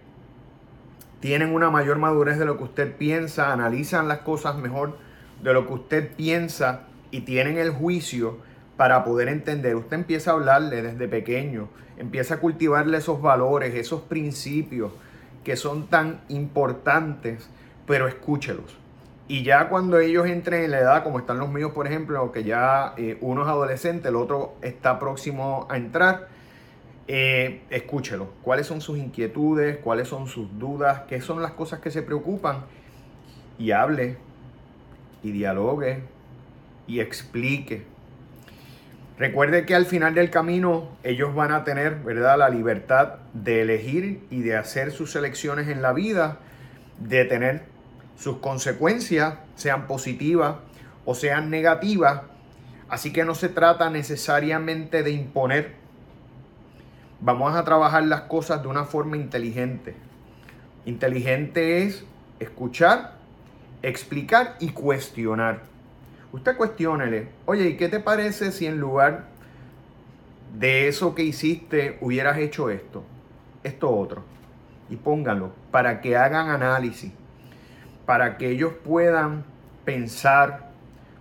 tienen 1.23 1.55
una 1.55 1.69
mayor 1.69 1.99
madurez 1.99 2.37
de 2.37 2.43
lo 2.43 2.57
que 2.57 2.65
usted 2.65 2.97
piensa, 2.97 3.53
analizan 3.53 4.09
las 4.09 4.17
cosas 4.17 4.57
mejor 4.57 4.97
de 5.41 5.53
lo 5.53 5.65
que 5.65 5.73
usted 5.73 6.11
piensa 6.17 6.81
y 7.11 7.21
tienen 7.21 7.57
el 7.57 7.69
juicio 7.69 8.39
para 8.75 9.05
poder 9.05 9.29
entender. 9.29 9.77
Usted 9.77 9.95
empieza 9.95 10.31
a 10.31 10.33
hablarle 10.33 10.81
desde 10.81 11.07
pequeño, 11.07 11.69
empieza 11.95 12.33
a 12.33 12.39
cultivarle 12.41 12.97
esos 12.97 13.21
valores, 13.21 13.73
esos 13.73 14.01
principios 14.01 14.91
que 15.45 15.55
son 15.55 15.87
tan 15.87 16.19
importantes, 16.27 17.49
pero 17.87 18.09
escúchelos. 18.09 18.75
Y 19.29 19.43
ya 19.43 19.69
cuando 19.69 19.99
ellos 19.99 20.27
entren 20.27 20.65
en 20.65 20.71
la 20.71 20.79
edad, 20.79 21.03
como 21.05 21.19
están 21.19 21.39
los 21.39 21.47
míos, 21.47 21.71
por 21.71 21.87
ejemplo, 21.87 22.33
que 22.33 22.43
ya 22.43 22.95
eh, 22.97 23.17
uno 23.21 23.43
es 23.43 23.47
adolescente, 23.47 24.09
el 24.09 24.17
otro 24.17 24.55
está 24.61 24.99
próximo 24.99 25.67
a 25.69 25.77
entrar, 25.77 26.27
eh, 27.07 27.61
escúchelo. 27.69 28.33
¿Cuáles 28.41 28.67
son 28.67 28.81
sus 28.81 28.97
inquietudes? 28.97 29.77
¿Cuáles 29.77 30.07
son 30.07 30.27
sus 30.27 30.47
dudas? 30.57 31.01
¿Qué 31.07 31.21
son 31.21 31.41
las 31.41 31.51
cosas 31.51 31.79
que 31.79 31.91
se 31.91 32.01
preocupan? 32.01 32.65
Y 33.59 33.71
hable, 33.71 34.17
y 35.21 35.31
dialogue, 35.31 36.01
y 36.87 36.99
explique. 36.99 37.83
Recuerde 39.17 39.65
que 39.65 39.75
al 39.75 39.85
final 39.85 40.15
del 40.15 40.31
camino 40.31 40.89
ellos 41.03 41.35
van 41.35 41.51
a 41.51 41.63
tener, 41.63 41.95
¿verdad?, 41.97 42.37
la 42.37 42.49
libertad 42.49 43.15
de 43.33 43.61
elegir 43.61 44.25
y 44.31 44.41
de 44.41 44.57
hacer 44.57 44.91
sus 44.91 45.15
elecciones 45.15 45.67
en 45.67 45.81
la 45.81 45.93
vida, 45.93 46.39
de 46.99 47.23
tener 47.25 47.63
sus 48.17 48.37
consecuencias, 48.37 49.35
sean 49.55 49.87
positivas 49.87 50.55
o 51.05 51.13
sean 51.13 51.49
negativas. 51.49 52.23
Así 52.89 53.13
que 53.13 53.23
no 53.23 53.35
se 53.35 53.49
trata 53.49 53.89
necesariamente 53.89 55.03
de 55.03 55.11
imponer. 55.11 55.82
Vamos 57.25 57.55
a 57.55 57.63
trabajar 57.63 58.03
las 58.03 58.23
cosas 58.23 58.61
de 58.61 58.67
una 58.67 58.83
forma 58.83 59.15
inteligente. 59.15 59.95
Inteligente 60.83 61.83
es 61.83 62.03
escuchar, 62.37 63.13
explicar 63.81 64.57
y 64.59 64.71
cuestionar. 64.71 65.61
Usted 66.33 66.57
cuestiónele, 66.57 67.29
oye, 67.45 67.69
¿y 67.69 67.77
qué 67.77 67.87
te 67.87 68.01
parece 68.01 68.51
si 68.51 68.65
en 68.65 68.77
lugar 68.77 69.27
de 70.59 70.89
eso 70.89 71.15
que 71.15 71.23
hiciste 71.23 71.97
hubieras 72.01 72.39
hecho 72.39 72.69
esto, 72.69 73.05
esto 73.63 73.89
otro? 73.89 74.25
Y 74.89 74.97
pónganlo 74.97 75.53
para 75.71 76.01
que 76.01 76.17
hagan 76.17 76.49
análisis, 76.49 77.13
para 78.05 78.37
que 78.37 78.49
ellos 78.49 78.73
puedan 78.83 79.45
pensar 79.85 80.71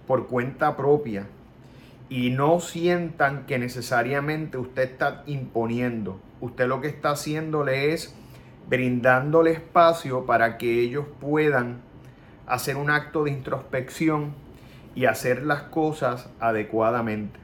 por 0.09 0.27
cuenta 0.27 0.77
propia 0.77 1.29
y 2.13 2.29
no 2.29 2.61
sientan 2.61 3.47
que 3.47 3.59
necesariamente 3.59 4.59
usted 4.59 4.83
está 4.83 5.23
imponiendo. 5.25 6.21
Usted 6.43 6.69
lo 6.69 6.83
que 6.83 6.89
está 6.89 7.13
haciéndole 7.13 7.95
es 7.95 8.15
brindándole 8.69 9.53
espacio 9.53 10.27
para 10.27 10.59
que 10.59 10.83
ellos 10.83 11.07
puedan 11.23 11.81
hacer 12.47 12.77
un 12.77 12.91
acto 12.91 13.25
de 13.25 13.31
introspección 13.31 14.35
y 14.95 15.07
hacer 15.07 15.43
las 15.43 15.63
cosas 15.63 16.29
adecuadamente. 16.39 17.41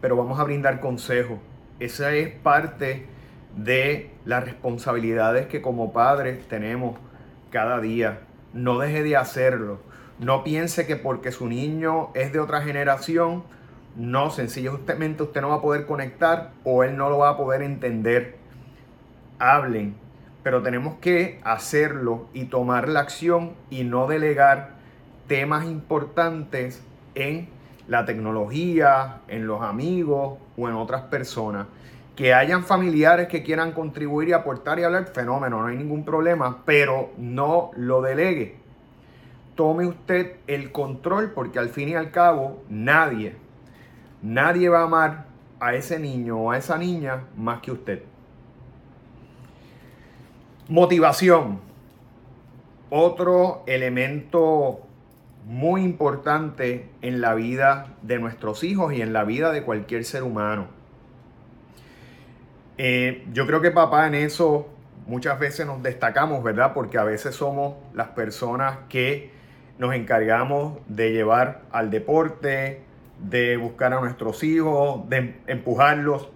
Pero 0.00 0.16
vamos 0.16 0.40
a 0.40 0.44
brindar 0.44 0.80
consejo. 0.80 1.38
Esa 1.78 2.12
es 2.12 2.34
parte 2.34 3.06
de 3.56 4.10
las 4.24 4.44
responsabilidades 4.44 5.46
que 5.46 5.62
como 5.62 5.92
padres 5.92 6.48
tenemos 6.48 6.98
cada 7.50 7.80
día. 7.80 8.22
No 8.52 8.80
deje 8.80 9.04
de 9.04 9.16
hacerlo. 9.16 9.78
No 10.18 10.44
piense 10.44 10.86
que 10.86 10.96
porque 10.96 11.30
su 11.30 11.46
niño 11.46 12.08
es 12.14 12.32
de 12.32 12.40
otra 12.40 12.62
generación, 12.62 13.44
no, 13.96 14.30
sencillamente 14.30 15.22
usted 15.22 15.40
no 15.40 15.50
va 15.50 15.56
a 15.56 15.60
poder 15.60 15.86
conectar 15.86 16.52
o 16.64 16.84
él 16.84 16.96
no 16.96 17.10
lo 17.10 17.18
va 17.18 17.30
a 17.30 17.36
poder 17.36 17.62
entender. 17.62 18.36
Hablen, 19.38 19.94
pero 20.42 20.62
tenemos 20.62 20.96
que 21.00 21.40
hacerlo 21.44 22.28
y 22.32 22.44
tomar 22.44 22.88
la 22.88 23.00
acción 23.00 23.52
y 23.68 23.84
no 23.84 24.06
delegar 24.06 24.70
temas 25.28 25.66
importantes 25.66 26.82
en 27.14 27.48
la 27.88 28.04
tecnología, 28.04 29.20
en 29.28 29.46
los 29.46 29.62
amigos 29.62 30.38
o 30.56 30.68
en 30.68 30.74
otras 30.74 31.02
personas. 31.02 31.66
Que 32.16 32.32
hayan 32.32 32.64
familiares 32.64 33.28
que 33.28 33.42
quieran 33.42 33.72
contribuir 33.72 34.30
y 34.30 34.32
aportar 34.32 34.78
y 34.78 34.84
hablar, 34.84 35.06
fenómeno, 35.06 35.60
no 35.60 35.66
hay 35.66 35.76
ningún 35.76 36.04
problema, 36.04 36.62
pero 36.64 37.10
no 37.18 37.70
lo 37.76 38.00
delegue. 38.00 38.65
Tome 39.56 39.86
usted 39.86 40.36
el 40.46 40.70
control 40.70 41.32
porque 41.32 41.58
al 41.58 41.70
fin 41.70 41.88
y 41.88 41.94
al 41.94 42.10
cabo 42.10 42.62
nadie, 42.68 43.34
nadie 44.22 44.68
va 44.68 44.80
a 44.80 44.84
amar 44.84 45.26
a 45.58 45.74
ese 45.74 45.98
niño 45.98 46.38
o 46.38 46.50
a 46.52 46.58
esa 46.58 46.78
niña 46.78 47.24
más 47.36 47.60
que 47.60 47.72
usted. 47.72 48.02
Motivación. 50.68 51.60
Otro 52.90 53.64
elemento 53.66 54.80
muy 55.46 55.82
importante 55.82 56.90
en 57.02 57.20
la 57.20 57.34
vida 57.34 57.94
de 58.02 58.18
nuestros 58.18 58.62
hijos 58.62 58.92
y 58.92 59.00
en 59.00 59.12
la 59.12 59.24
vida 59.24 59.52
de 59.52 59.62
cualquier 59.62 60.04
ser 60.04 60.22
humano. 60.22 60.66
Eh, 62.78 63.26
yo 63.32 63.46
creo 63.46 63.60
que 63.60 63.70
papá 63.70 64.06
en 64.06 64.14
eso 64.14 64.68
muchas 65.06 65.38
veces 65.38 65.66
nos 65.66 65.82
destacamos, 65.82 66.42
¿verdad? 66.42 66.74
Porque 66.74 66.98
a 66.98 67.04
veces 67.04 67.34
somos 67.34 67.76
las 67.94 68.08
personas 68.08 68.78
que 68.88 69.35
nos 69.78 69.94
encargamos 69.94 70.78
de 70.88 71.12
llevar 71.12 71.62
al 71.70 71.90
deporte, 71.90 72.82
de 73.18 73.56
buscar 73.56 73.92
a 73.92 74.00
nuestros 74.00 74.42
hijos, 74.42 75.08
de 75.08 75.36
empujarlos 75.46 76.28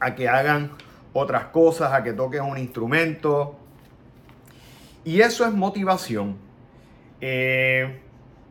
a 0.00 0.14
que 0.14 0.28
hagan 0.28 0.72
otras 1.12 1.46
cosas, 1.46 1.92
a 1.92 2.02
que 2.02 2.12
toquen 2.12 2.42
un 2.42 2.58
instrumento. 2.58 3.56
Y 5.04 5.20
eso 5.20 5.44
es 5.44 5.52
motivación. 5.52 6.36
Eh, 7.20 8.00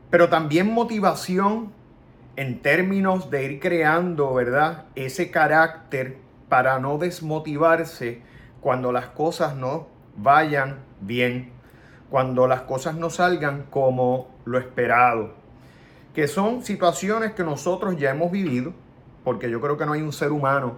pero 0.10 0.30
también 0.30 0.74
motivación 0.74 1.72
en 2.36 2.62
términos 2.62 3.30
de 3.30 3.46
ir 3.46 3.60
creando, 3.60 4.34
¿verdad? 4.34 4.86
Ese 4.96 5.32
carácter 5.32 6.18
para 6.50 6.80
no 6.80 6.98
desmotivarse 6.98 8.22
cuando 8.62 8.92
las 8.92 9.08
cosas 9.08 9.56
no 9.56 9.88
vayan 10.18 10.80
bien, 11.02 11.52
cuando 12.10 12.48
las 12.48 12.62
cosas 12.62 12.96
no 12.96 13.10
salgan 13.10 13.66
como 13.70 14.30
lo 14.46 14.58
esperado, 14.58 15.34
que 16.14 16.28
son 16.28 16.64
situaciones 16.64 17.34
que 17.34 17.44
nosotros 17.44 17.98
ya 17.98 18.12
hemos 18.12 18.32
vivido, 18.32 18.74
porque 19.24 19.50
yo 19.50 19.60
creo 19.60 19.78
que 19.78 19.86
no 19.86 19.94
hay 19.94 20.02
un 20.02 20.14
ser 20.14 20.32
humano 20.32 20.78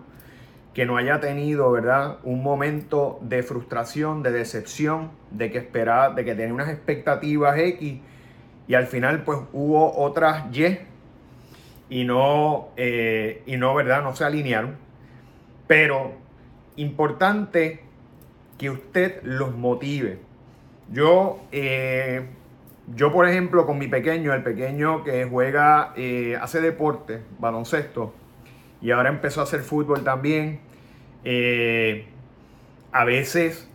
que 0.74 0.86
no 0.86 0.96
haya 0.98 1.20
tenido, 1.20 1.72
¿verdad? 1.72 2.20
Un 2.24 2.44
momento 2.44 3.18
de 3.22 3.42
frustración, 3.42 4.22
de 4.22 4.32
decepción, 4.32 5.10
de 5.32 5.52
que 5.52 5.58
esperaba, 5.58 6.13
de 6.13 6.24
que 6.24 6.36
tenía 6.36 6.54
unas 6.54 6.70
expectativas 6.70 7.58
X 7.58 8.00
y 8.68 8.74
al 8.76 8.86
final 8.86 9.24
pues 9.24 9.40
hubo 9.54 9.98
otras 9.98 10.56
Y 10.56 10.78
y 11.90 12.04
no, 12.04 12.70
eh, 12.76 13.44
y 13.46 13.58
no, 13.58 13.74
¿verdad? 13.74 14.04
No 14.04 14.16
se 14.16 14.26
alinearon. 14.26 14.76
Pero 15.68 16.13
importante 16.76 17.82
que 18.58 18.70
usted 18.70 19.22
los 19.24 19.56
motive. 19.56 20.20
Yo, 20.91 21.39
eh, 21.52 22.26
yo 22.95 23.12
por 23.12 23.28
ejemplo, 23.28 23.65
con 23.65 23.78
mi 23.78 23.88
pequeño, 23.88 24.34
el 24.34 24.43
pequeño 24.43 25.04
que 25.04 25.26
juega, 25.26 25.93
eh, 25.95 26.38
hace 26.41 26.62
deporte, 26.62 27.21
baloncesto, 27.39 28.13
y 28.82 28.91
ahora 28.91 29.10
empezó 29.10 29.41
a 29.41 29.43
hacer 29.43 29.62
fútbol 29.62 30.04
también, 30.04 30.60
a 32.91 33.04
veces 33.04 33.67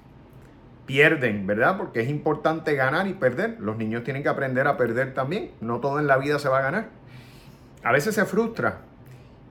pierden, 0.87 1.47
¿verdad? 1.47 1.77
Porque 1.79 2.01
es 2.01 2.09
importante 2.09 2.75
ganar 2.75 3.07
y 3.07 3.15
perder. 3.15 3.57
Los 3.61 3.77
niños 3.77 4.05
tienen 4.05 4.23
que 4.23 4.29
aprender 4.29 4.67
a 4.67 4.77
perder 4.77 5.15
también. 5.15 5.51
No 5.61 5.81
todo 5.81 5.99
en 5.99 6.07
la 6.07 6.17
vida 6.17 6.39
se 6.39 6.49
va 6.49 6.59
a 6.59 6.63
ganar. 6.63 6.89
A 7.83 7.93
veces 7.93 8.15
se 8.15 8.25
frustra. 8.25 8.81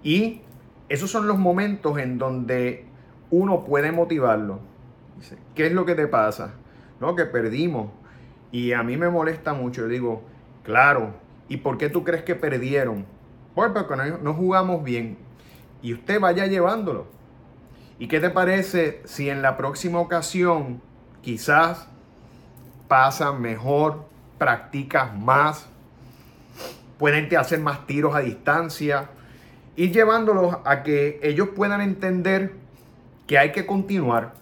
Y 0.03 0.41
esos 0.89 1.09
son 1.09 1.27
los 1.27 1.37
momentos 1.37 1.97
en 1.97 2.17
donde 2.17 2.85
uno 3.29 3.63
puede 3.63 3.91
motivarlo. 3.91 4.59
¿Qué 5.55 5.67
es 5.67 5.73
lo 5.73 5.85
que 5.85 5.95
te 5.95 6.07
pasa? 6.07 6.53
Que 7.15 7.25
perdimos. 7.25 7.89
Y 8.51 8.73
a 8.73 8.83
mí 8.83 8.95
me 8.95 9.09
molesta 9.09 9.53
mucho. 9.53 9.81
Yo 9.81 9.87
digo, 9.87 10.23
claro. 10.63 11.15
¿Y 11.49 11.57
por 11.57 11.77
qué 11.77 11.89
tú 11.89 12.03
crees 12.03 12.23
que 12.23 12.35
perdieron? 12.35 13.05
Pues 13.55 13.71
porque 13.73 13.95
no, 13.95 14.17
no 14.19 14.33
jugamos 14.33 14.83
bien. 14.83 15.17
Y 15.81 15.93
usted 15.93 16.19
vaya 16.19 16.45
llevándolo. 16.45 17.07
¿Y 17.97 18.07
qué 18.07 18.19
te 18.19 18.29
parece 18.29 19.01
si 19.05 19.29
en 19.29 19.41
la 19.41 19.57
próxima 19.57 19.99
ocasión 19.99 20.81
quizás 21.21 21.87
pasan 22.87 23.41
mejor, 23.41 24.05
practicas 24.37 25.17
más, 25.17 25.67
pueden 26.97 27.35
hacer 27.35 27.59
más 27.59 27.87
tiros 27.87 28.15
a 28.15 28.19
distancia, 28.19 29.09
y 29.75 29.91
llevándolos 29.91 30.57
a 30.65 30.83
que 30.83 31.19
ellos 31.23 31.49
puedan 31.55 31.81
entender 31.81 32.53
que 33.27 33.37
hay 33.37 33.51
que 33.51 33.65
continuar. 33.65 34.33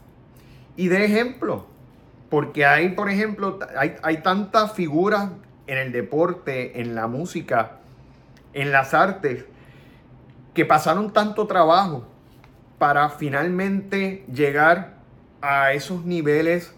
Y 0.76 0.88
de 0.88 1.06
ejemplo, 1.06 1.68
porque 2.30 2.66
hay, 2.66 2.90
por 2.90 3.10
ejemplo, 3.10 3.60
hay, 3.78 3.96
hay 4.04 4.18
tantas 4.18 4.74
figuras 4.74 5.32
en 5.68 5.78
el 5.78 5.92
deporte, 5.92 6.82
en 6.82 6.96
la 6.96 7.08
música, 7.08 7.78
en 8.54 8.72
las 8.72 8.94
artes, 8.94 9.46
que 10.54 10.66
pasaron 10.66 11.14
tanto 11.14 11.48
trabajo 11.48 12.08
para 12.78 13.10
finalmente 13.10 14.24
llegar 14.34 14.94
a 15.42 15.74
esos 15.74 16.06
niveles 16.06 16.74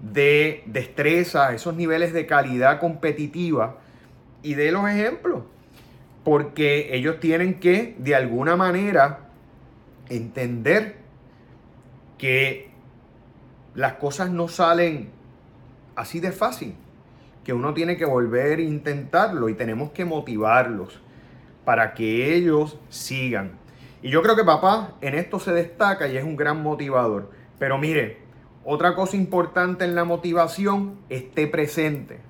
de 0.00 0.62
destreza, 0.66 1.52
esos 1.52 1.74
niveles 1.74 2.12
de 2.12 2.26
calidad 2.26 2.80
competitiva. 2.80 3.76
Y 4.42 4.54
de 4.54 4.72
los 4.72 4.88
ejemplos, 4.88 5.42
porque 6.24 6.94
ellos 6.94 7.20
tienen 7.20 7.60
que 7.60 7.94
de 7.98 8.14
alguna 8.14 8.56
manera 8.56 9.18
entender 10.08 10.96
que 12.16 12.69
las 13.74 13.94
cosas 13.94 14.30
no 14.30 14.48
salen 14.48 15.10
así 15.96 16.20
de 16.20 16.32
fácil, 16.32 16.74
que 17.44 17.52
uno 17.52 17.74
tiene 17.74 17.96
que 17.96 18.04
volver 18.04 18.58
a 18.58 18.62
intentarlo 18.62 19.48
y 19.48 19.54
tenemos 19.54 19.90
que 19.90 20.04
motivarlos 20.04 21.00
para 21.64 21.94
que 21.94 22.34
ellos 22.34 22.78
sigan. 22.88 23.52
Y 24.02 24.10
yo 24.10 24.22
creo 24.22 24.36
que 24.36 24.44
papá 24.44 24.94
en 25.00 25.14
esto 25.14 25.38
se 25.38 25.52
destaca 25.52 26.08
y 26.08 26.16
es 26.16 26.24
un 26.24 26.36
gran 26.36 26.62
motivador. 26.62 27.30
Pero 27.58 27.78
mire, 27.78 28.18
otra 28.64 28.94
cosa 28.94 29.16
importante 29.16 29.84
en 29.84 29.94
la 29.94 30.04
motivación, 30.04 30.98
esté 31.08 31.46
presente. 31.46 32.20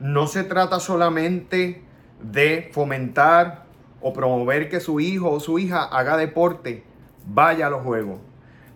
No 0.00 0.26
se 0.26 0.44
trata 0.44 0.80
solamente 0.80 1.82
de 2.20 2.70
fomentar 2.72 3.64
o 4.00 4.12
promover 4.12 4.68
que 4.68 4.80
su 4.80 5.00
hijo 5.00 5.30
o 5.30 5.40
su 5.40 5.58
hija 5.58 5.84
haga 5.84 6.16
deporte, 6.16 6.84
vaya 7.26 7.68
a 7.68 7.70
los 7.70 7.82
juegos, 7.82 8.20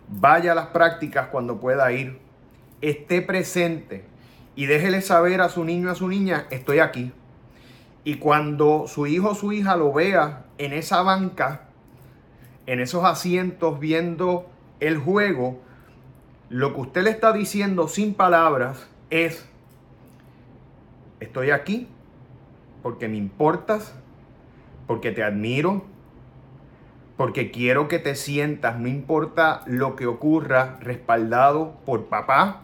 vaya 0.08 0.52
a 0.52 0.54
las 0.54 0.66
prácticas 0.68 1.28
cuando 1.28 1.60
pueda 1.60 1.92
ir, 1.92 2.18
esté 2.80 3.22
presente 3.22 4.04
y 4.56 4.66
déjele 4.66 5.02
saber 5.02 5.40
a 5.40 5.48
su 5.48 5.64
niño, 5.64 5.90
a 5.90 5.94
su 5.94 6.08
niña, 6.08 6.46
estoy 6.50 6.78
aquí. 6.80 7.12
Y 8.04 8.16
cuando 8.16 8.86
su 8.86 9.06
hijo 9.06 9.30
o 9.30 9.34
su 9.34 9.52
hija 9.52 9.76
lo 9.76 9.92
vea 9.92 10.46
en 10.58 10.72
esa 10.72 11.02
banca, 11.02 11.68
en 12.66 12.80
esos 12.80 13.04
asientos 13.04 13.78
viendo 13.78 14.48
el 14.80 14.98
juego, 14.98 15.60
lo 16.48 16.74
que 16.74 16.80
usted 16.80 17.02
le 17.02 17.10
está 17.10 17.32
diciendo 17.32 17.88
sin 17.88 18.14
palabras 18.14 18.88
es, 19.10 19.46
estoy 21.20 21.50
aquí 21.50 21.88
porque 22.82 23.08
me 23.08 23.16
importas, 23.16 23.94
porque 24.86 25.12
te 25.12 25.22
admiro, 25.22 25.84
porque 27.18 27.50
quiero 27.50 27.88
que 27.88 27.98
te 27.98 28.14
sientas, 28.14 28.78
no 28.78 28.86
importa 28.86 29.62
lo 29.66 29.96
que 29.96 30.06
ocurra, 30.06 30.78
respaldado 30.80 31.74
por 31.84 32.06
papá. 32.06 32.62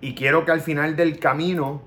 Y 0.00 0.14
quiero 0.14 0.46
que 0.46 0.52
al 0.52 0.62
final 0.62 0.96
del 0.96 1.18
camino 1.18 1.82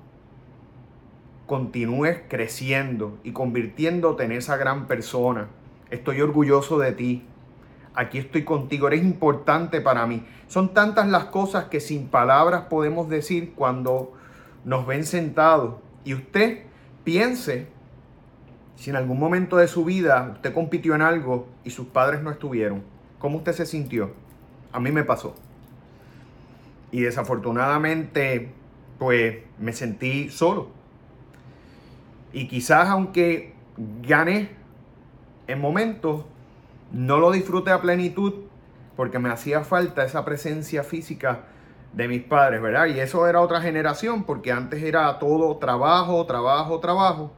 continúes 1.46 2.20
creciendo 2.28 3.18
y 3.24 3.32
convirtiéndote 3.32 4.22
en 4.22 4.32
esa 4.32 4.56
gran 4.56 4.86
persona. 4.86 5.48
Estoy 5.90 6.20
orgulloso 6.20 6.78
de 6.78 6.92
ti. 6.92 7.24
Aquí 7.92 8.18
estoy 8.18 8.44
contigo. 8.44 8.86
Eres 8.86 9.02
importante 9.02 9.80
para 9.80 10.06
mí. 10.06 10.24
Son 10.46 10.74
tantas 10.74 11.08
las 11.08 11.24
cosas 11.24 11.64
que 11.64 11.80
sin 11.80 12.06
palabras 12.06 12.66
podemos 12.70 13.08
decir 13.08 13.52
cuando 13.56 14.12
nos 14.64 14.86
ven 14.86 15.04
sentados. 15.04 15.74
Y 16.04 16.14
usted 16.14 16.60
piense 17.02 17.74
si 18.76 18.90
en 18.90 18.96
algún 18.96 19.18
momento 19.18 19.56
de 19.56 19.68
su 19.68 19.84
vida 19.84 20.30
usted 20.34 20.54
compitió 20.54 20.94
en 20.94 21.02
algo 21.02 21.48
y 21.64 21.70
sus 21.70 21.88
padres 21.88 22.22
no 22.22 22.30
estuvieron. 22.30 22.82
¿Cómo 23.18 23.38
usted 23.38 23.52
se 23.52 23.66
sintió? 23.66 24.12
A 24.72 24.80
mí 24.80 24.92
me 24.92 25.04
pasó. 25.04 25.34
Y 26.92 27.00
desafortunadamente, 27.00 28.52
pues 28.98 29.38
me 29.58 29.72
sentí 29.72 30.30
solo 30.30 30.76
y 32.36 32.48
quizás 32.48 32.88
aunque 32.90 33.54
gané 34.02 34.50
en 35.46 35.58
momentos, 35.58 36.26
no 36.92 37.16
lo 37.16 37.30
disfruté 37.30 37.70
a 37.70 37.80
plenitud 37.80 38.34
porque 38.94 39.18
me 39.18 39.30
hacía 39.30 39.64
falta 39.64 40.04
esa 40.04 40.22
presencia 40.26 40.82
física 40.82 41.44
de 41.94 42.08
mis 42.08 42.22
padres, 42.22 42.60
¿verdad? 42.60 42.88
Y 42.88 43.00
eso 43.00 43.26
era 43.26 43.40
otra 43.40 43.62
generación 43.62 44.24
porque 44.24 44.52
antes 44.52 44.82
era 44.82 45.18
todo 45.18 45.56
trabajo, 45.56 46.26
trabajo, 46.26 46.78
trabajo. 46.78 47.32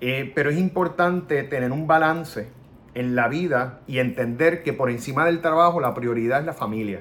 Eh, 0.00 0.30
pero 0.34 0.50
es 0.50 0.58
importante 0.58 1.42
tener 1.44 1.72
un 1.72 1.86
balance 1.86 2.48
en 2.94 3.14
la 3.14 3.28
vida 3.28 3.80
y 3.86 3.98
entender 3.98 4.62
que 4.62 4.72
por 4.72 4.90
encima 4.90 5.24
del 5.24 5.40
trabajo 5.40 5.80
la 5.80 5.94
prioridad 5.94 6.40
es 6.40 6.46
la 6.46 6.52
familia. 6.52 7.00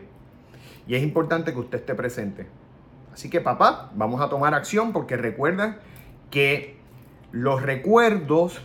Y 0.87 0.95
es 0.95 1.03
importante 1.03 1.53
que 1.53 1.59
usted 1.59 1.79
esté 1.79 1.95
presente. 1.95 2.47
Así 3.13 3.29
que 3.29 3.41
papá, 3.41 3.91
vamos 3.95 4.21
a 4.21 4.29
tomar 4.29 4.53
acción 4.53 4.91
porque 4.91 5.17
recuerda 5.17 5.79
que 6.31 6.77
los 7.31 7.61
recuerdos 7.61 8.61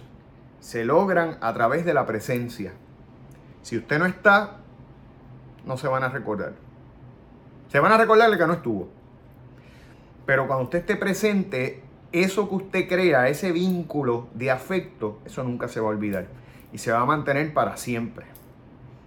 se 0.58 0.84
logran 0.84 1.38
a 1.40 1.54
través 1.54 1.84
de 1.84 1.94
la 1.94 2.06
presencia. 2.06 2.72
Si 3.62 3.76
usted 3.76 3.98
no 3.98 4.06
está, 4.06 4.58
no 5.64 5.76
se 5.76 5.88
van 5.88 6.02
a 6.02 6.08
recordar. 6.08 6.54
Se 7.68 7.78
van 7.78 7.92
a 7.92 7.96
recordarle 7.96 8.38
que 8.38 8.46
no 8.46 8.54
estuvo. 8.54 8.88
Pero 10.26 10.46
cuando 10.46 10.64
usted 10.64 10.80
esté 10.80 10.96
presente, 10.96 11.82
eso 12.12 12.48
que 12.48 12.54
usted 12.56 12.88
crea, 12.88 13.28
ese 13.28 13.52
vínculo 13.52 14.28
de 14.34 14.50
afecto, 14.50 15.20
eso 15.24 15.44
nunca 15.44 15.68
se 15.68 15.80
va 15.80 15.86
a 15.86 15.90
olvidar. 15.90 16.26
Y 16.72 16.78
se 16.78 16.92
va 16.92 17.00
a 17.00 17.04
mantener 17.04 17.52
para 17.52 17.76
siempre. 17.76 18.26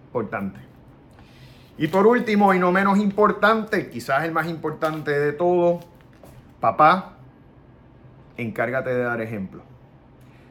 Importante. 0.07 0.59
Y 1.77 1.87
por 1.87 2.05
último, 2.05 2.53
y 2.53 2.59
no 2.59 2.71
menos 2.71 2.99
importante, 2.99 3.89
quizás 3.89 4.23
el 4.23 4.31
más 4.31 4.47
importante 4.47 5.11
de 5.11 5.33
todo, 5.33 5.79
papá, 6.59 7.17
encárgate 8.37 8.91
de 8.91 9.03
dar 9.03 9.21
ejemplo. 9.21 9.63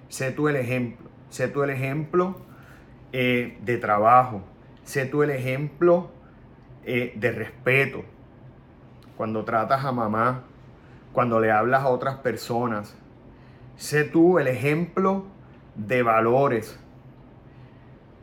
Sé 0.09 0.31
tú 0.33 0.49
el 0.49 0.57
ejemplo. 0.57 1.09
Sé 1.31 1.49
tú 1.49 1.63
el 1.63 1.71
ejemplo 1.71 2.37
eh, 3.13 3.57
de 3.63 3.79
trabajo. 3.79 4.43
Sé 4.85 5.07
tú 5.07 5.23
el 5.23 5.31
ejemplo 5.31 6.11
eh, 6.85 7.15
de 7.17 7.33
respeto. 7.33 8.05
Cuando 9.17 9.45
tratas 9.45 9.85
a 9.85 9.93
mamá, 9.93 10.45
cuando 11.13 11.41
le 11.41 11.51
hablas 11.51 11.83
a 11.83 11.89
otras 11.89 12.17
personas. 12.17 12.97
Sé 13.77 14.05
tú 14.05 14.39
el 14.39 14.49
ejemplo 14.49 15.25
de 15.75 16.03
valores. 16.03 16.79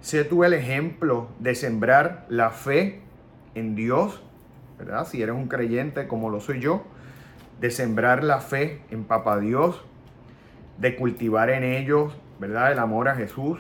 Sé 0.02 0.24
tú 0.24 0.44
el 0.44 0.54
ejemplo 0.54 1.30
de 1.40 1.56
sembrar 1.56 2.26
la 2.30 2.52
fe 2.52 3.02
en 3.56 3.76
Dios, 3.76 4.24
¿verdad? 4.78 5.06
Si 5.06 5.22
eres 5.22 5.36
un 5.36 5.48
creyente 5.48 6.08
como 6.08 6.30
lo 6.30 6.40
soy 6.40 6.60
yo, 6.62 6.84
de 7.60 7.72
sembrar 7.72 8.24
la 8.24 8.40
fe 8.40 8.82
en 8.90 9.04
Papa 9.04 9.40
Dios, 9.40 9.84
de 10.78 10.96
cultivar 10.96 11.50
en 11.50 11.64
ellos, 11.64 12.16
¿verdad? 12.40 12.72
El 12.72 12.80
amor 12.80 13.10
a 13.10 13.16
Jesús 13.16 13.60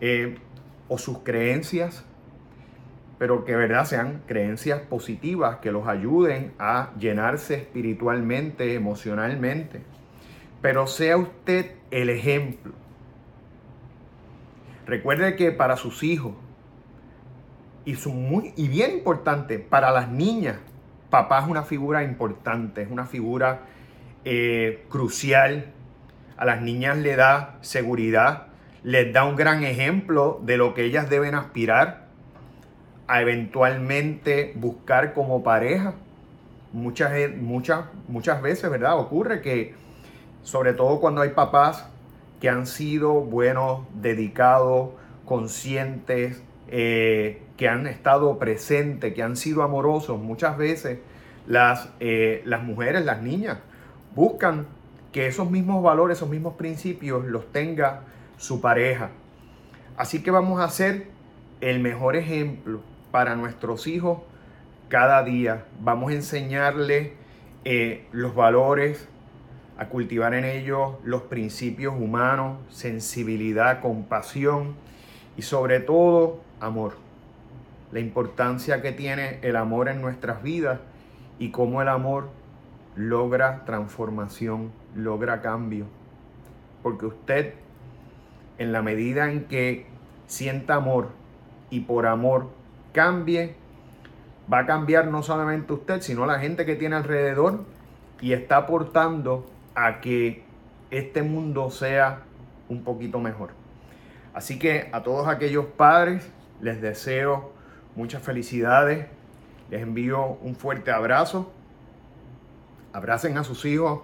eh, 0.00 0.36
o 0.88 0.98
sus 0.98 1.20
creencias, 1.20 2.04
pero 3.22 3.44
que, 3.44 3.54
¿verdad? 3.54 3.84
Sean 3.84 4.22
creencias 4.26 4.80
positivas 4.80 5.58
que 5.58 5.70
los 5.70 5.86
ayuden 5.86 6.54
a 6.58 6.90
llenarse 6.98 7.54
espiritualmente, 7.54 8.74
emocionalmente. 8.74 9.80
Pero 10.60 10.88
sea 10.88 11.16
usted 11.18 11.70
el 11.92 12.10
ejemplo. 12.10 12.72
Recuerde 14.86 15.36
que 15.36 15.52
para 15.52 15.76
sus 15.76 16.02
hijos, 16.02 16.32
y, 17.84 17.94
muy, 18.08 18.54
y 18.56 18.66
bien 18.66 18.90
importante, 18.90 19.60
para 19.60 19.92
las 19.92 20.08
niñas, 20.08 20.56
papá 21.08 21.42
es 21.42 21.48
una 21.48 21.62
figura 21.62 22.02
importante, 22.02 22.82
es 22.82 22.90
una 22.90 23.06
figura 23.06 23.60
eh, 24.24 24.84
crucial. 24.88 25.66
A 26.36 26.44
las 26.44 26.60
niñas 26.60 26.98
le 26.98 27.14
da 27.14 27.58
seguridad, 27.60 28.48
les 28.82 29.12
da 29.12 29.24
un 29.24 29.36
gran 29.36 29.62
ejemplo 29.62 30.40
de 30.42 30.56
lo 30.56 30.74
que 30.74 30.82
ellas 30.82 31.08
deben 31.08 31.36
aspirar 31.36 32.01
a 33.12 33.20
eventualmente 33.20 34.54
buscar 34.56 35.12
como 35.12 35.42
pareja. 35.42 35.96
Muchas, 36.72 37.12
muchas, 37.36 37.84
muchas 38.08 38.40
veces, 38.40 38.70
¿verdad? 38.70 38.98
Ocurre 38.98 39.42
que, 39.42 39.74
sobre 40.42 40.72
todo 40.72 40.98
cuando 40.98 41.20
hay 41.20 41.28
papás 41.28 41.86
que 42.40 42.48
han 42.48 42.66
sido 42.66 43.12
buenos, 43.20 43.80
dedicados, 43.92 44.92
conscientes, 45.26 46.42
eh, 46.68 47.42
que 47.58 47.68
han 47.68 47.86
estado 47.86 48.38
presentes, 48.38 49.12
que 49.12 49.22
han 49.22 49.36
sido 49.36 49.62
amorosos, 49.62 50.18
muchas 50.18 50.56
veces 50.56 51.00
las, 51.46 51.90
eh, 52.00 52.40
las 52.46 52.62
mujeres, 52.62 53.04
las 53.04 53.20
niñas, 53.20 53.58
buscan 54.14 54.66
que 55.12 55.26
esos 55.26 55.50
mismos 55.50 55.82
valores, 55.82 56.16
esos 56.16 56.30
mismos 56.30 56.54
principios 56.54 57.26
los 57.26 57.52
tenga 57.52 58.04
su 58.38 58.62
pareja. 58.62 59.10
Así 59.98 60.22
que 60.22 60.30
vamos 60.30 60.62
a 60.62 60.70
ser 60.70 61.08
el 61.60 61.80
mejor 61.80 62.16
ejemplo 62.16 62.80
para 63.12 63.36
nuestros 63.36 63.86
hijos 63.86 64.18
cada 64.88 65.22
día. 65.22 65.66
Vamos 65.80 66.10
a 66.10 66.14
enseñarles 66.14 67.12
eh, 67.64 68.06
los 68.10 68.34
valores, 68.34 69.08
a 69.78 69.88
cultivar 69.88 70.34
en 70.34 70.44
ellos 70.44 70.94
los 71.04 71.22
principios 71.22 71.94
humanos, 71.96 72.58
sensibilidad, 72.70 73.80
compasión 73.80 74.74
y 75.36 75.42
sobre 75.42 75.78
todo 75.78 76.40
amor. 76.60 76.96
La 77.92 78.00
importancia 78.00 78.82
que 78.82 78.92
tiene 78.92 79.38
el 79.42 79.56
amor 79.56 79.88
en 79.88 80.00
nuestras 80.00 80.42
vidas 80.42 80.80
y 81.38 81.50
cómo 81.50 81.82
el 81.82 81.88
amor 81.88 82.30
logra 82.96 83.64
transformación, 83.64 84.72
logra 84.94 85.42
cambio. 85.42 85.86
Porque 86.82 87.06
usted, 87.06 87.54
en 88.58 88.72
la 88.72 88.82
medida 88.82 89.30
en 89.30 89.44
que 89.44 89.86
sienta 90.26 90.76
amor 90.76 91.10
y 91.70 91.80
por 91.80 92.06
amor 92.06 92.50
cambie, 92.92 93.54
va 94.52 94.60
a 94.60 94.66
cambiar 94.66 95.06
no 95.06 95.22
solamente 95.22 95.72
usted, 95.72 96.00
sino 96.00 96.26
la 96.26 96.38
gente 96.38 96.64
que 96.64 96.76
tiene 96.76 96.96
alrededor 96.96 97.64
y 98.20 98.32
está 98.32 98.58
aportando 98.58 99.46
a 99.74 100.00
que 100.00 100.44
este 100.90 101.22
mundo 101.22 101.70
sea 101.70 102.22
un 102.68 102.84
poquito 102.84 103.18
mejor. 103.18 103.50
Así 104.34 104.58
que 104.58 104.88
a 104.92 105.02
todos 105.02 105.28
aquellos 105.28 105.66
padres 105.66 106.30
les 106.60 106.80
deseo 106.80 107.52
muchas 107.96 108.22
felicidades, 108.22 109.06
les 109.70 109.82
envío 109.82 110.38
un 110.42 110.54
fuerte 110.54 110.90
abrazo, 110.90 111.50
abracen 112.92 113.36
a 113.38 113.44
sus 113.44 113.64
hijos 113.64 114.00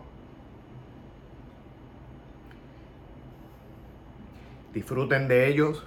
disfruten 4.79 5.29
de 5.29 5.49
ellos 5.49 5.85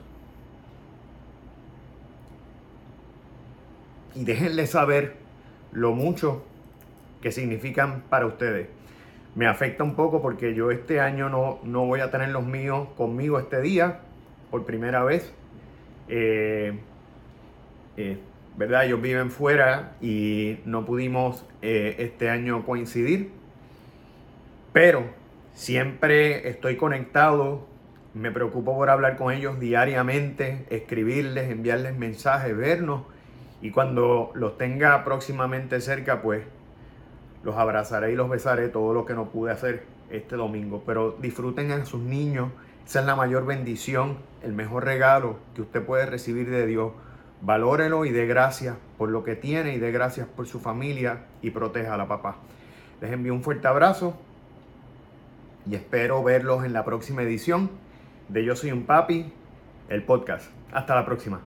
y 4.16 4.24
déjenles 4.24 4.72
saber 4.72 5.16
lo 5.72 5.94
mucho 5.94 6.44
que 7.22 7.32
significan 7.32 8.04
para 8.10 8.26
ustedes. 8.26 8.68
Me 9.36 9.48
afecta 9.48 9.84
un 9.84 9.96
poco 9.96 10.22
porque 10.22 10.54
yo 10.54 10.72
este 10.72 11.00
año 11.00 11.30
no, 11.30 11.60
no 11.64 11.86
voy 11.86 12.02
a 12.02 12.12
tener 12.12 12.30
los 12.30 12.46
míos 12.46 12.90
conmigo 12.98 13.40
este 13.40 13.62
día 13.62 14.00
por 14.50 14.66
primera 14.66 15.04
vez. 15.04 15.34
Eh, 16.10 16.78
eh, 17.98 18.18
¿Verdad? 18.58 18.86
Ellos 18.86 19.02
viven 19.02 19.32
fuera 19.32 19.94
y 20.02 20.60
no 20.66 20.86
pudimos 20.86 21.46
eh, 21.62 21.96
este 22.00 22.30
año 22.30 22.66
coincidir. 22.66 23.32
Pero 24.74 25.06
siempre 25.54 26.50
estoy 26.50 26.76
conectado. 26.76 27.66
Me 28.14 28.32
preocupo 28.32 28.76
por 28.76 28.90
hablar 28.90 29.16
con 29.16 29.34
ellos 29.34 29.58
diariamente, 29.62 30.66
escribirles, 30.70 31.50
enviarles 31.50 31.98
mensajes, 31.98 32.56
vernos. 32.56 33.04
Y 33.62 33.72
cuando 33.72 34.32
los 34.34 34.58
tenga 34.58 35.04
próximamente 35.04 35.80
cerca, 35.82 36.22
pues 36.22 36.44
los 37.44 37.56
abrazaré 37.56 38.12
y 38.12 38.16
los 38.16 38.30
besaré 38.30 38.70
todo 38.70 38.94
lo 38.94 39.06
que 39.06 39.14
no 39.14 39.30
pude 39.30 39.52
hacer 39.52 39.84
este 40.10 40.36
domingo. 40.36 40.84
Pero 40.86 41.16
disfruten 41.20 41.72
a 41.72 41.86
sus 41.86 42.02
niños. 42.02 42.50
Esa 42.86 43.02
es 43.02 43.06
la 43.06 43.16
mayor 43.16 43.46
bendición, 43.46 44.18
el 44.44 44.54
mejor 44.54 44.86
regalo 44.86 45.38
que 45.56 45.62
usted 45.62 45.84
puede 45.84 46.06
recibir 46.06 46.50
de 46.50 46.66
Dios. 46.66 46.92
Valórelo 47.42 48.06
y 48.06 48.12
dé 48.12 48.26
gracias 48.28 48.76
por 48.98 49.10
lo 49.10 49.24
que 49.24 49.36
tiene 49.36 49.74
y 49.74 49.80
dé 49.80 49.92
gracias 49.92 50.28
por 50.28 50.48
su 50.48 50.60
familia 50.60 51.26
y 51.42 51.52
proteja 51.52 51.94
a 51.94 51.98
la 51.98 52.08
papá. 52.08 52.38
Les 53.00 53.12
envío 53.12 53.34
un 53.34 53.42
fuerte 53.44 53.68
abrazo 53.68 54.16
y 55.70 55.76
espero 55.76 56.24
verlos 56.24 56.66
en 56.66 56.74
la 56.74 56.84
próxima 56.84 57.24
edición 57.24 57.70
de 58.30 58.44
Yo 58.46 58.56
Soy 58.56 58.72
un 58.72 58.86
Papi, 58.86 59.32
el 59.90 60.04
podcast. 60.04 60.52
Hasta 60.72 60.96
la 60.96 61.06
próxima. 61.06 61.40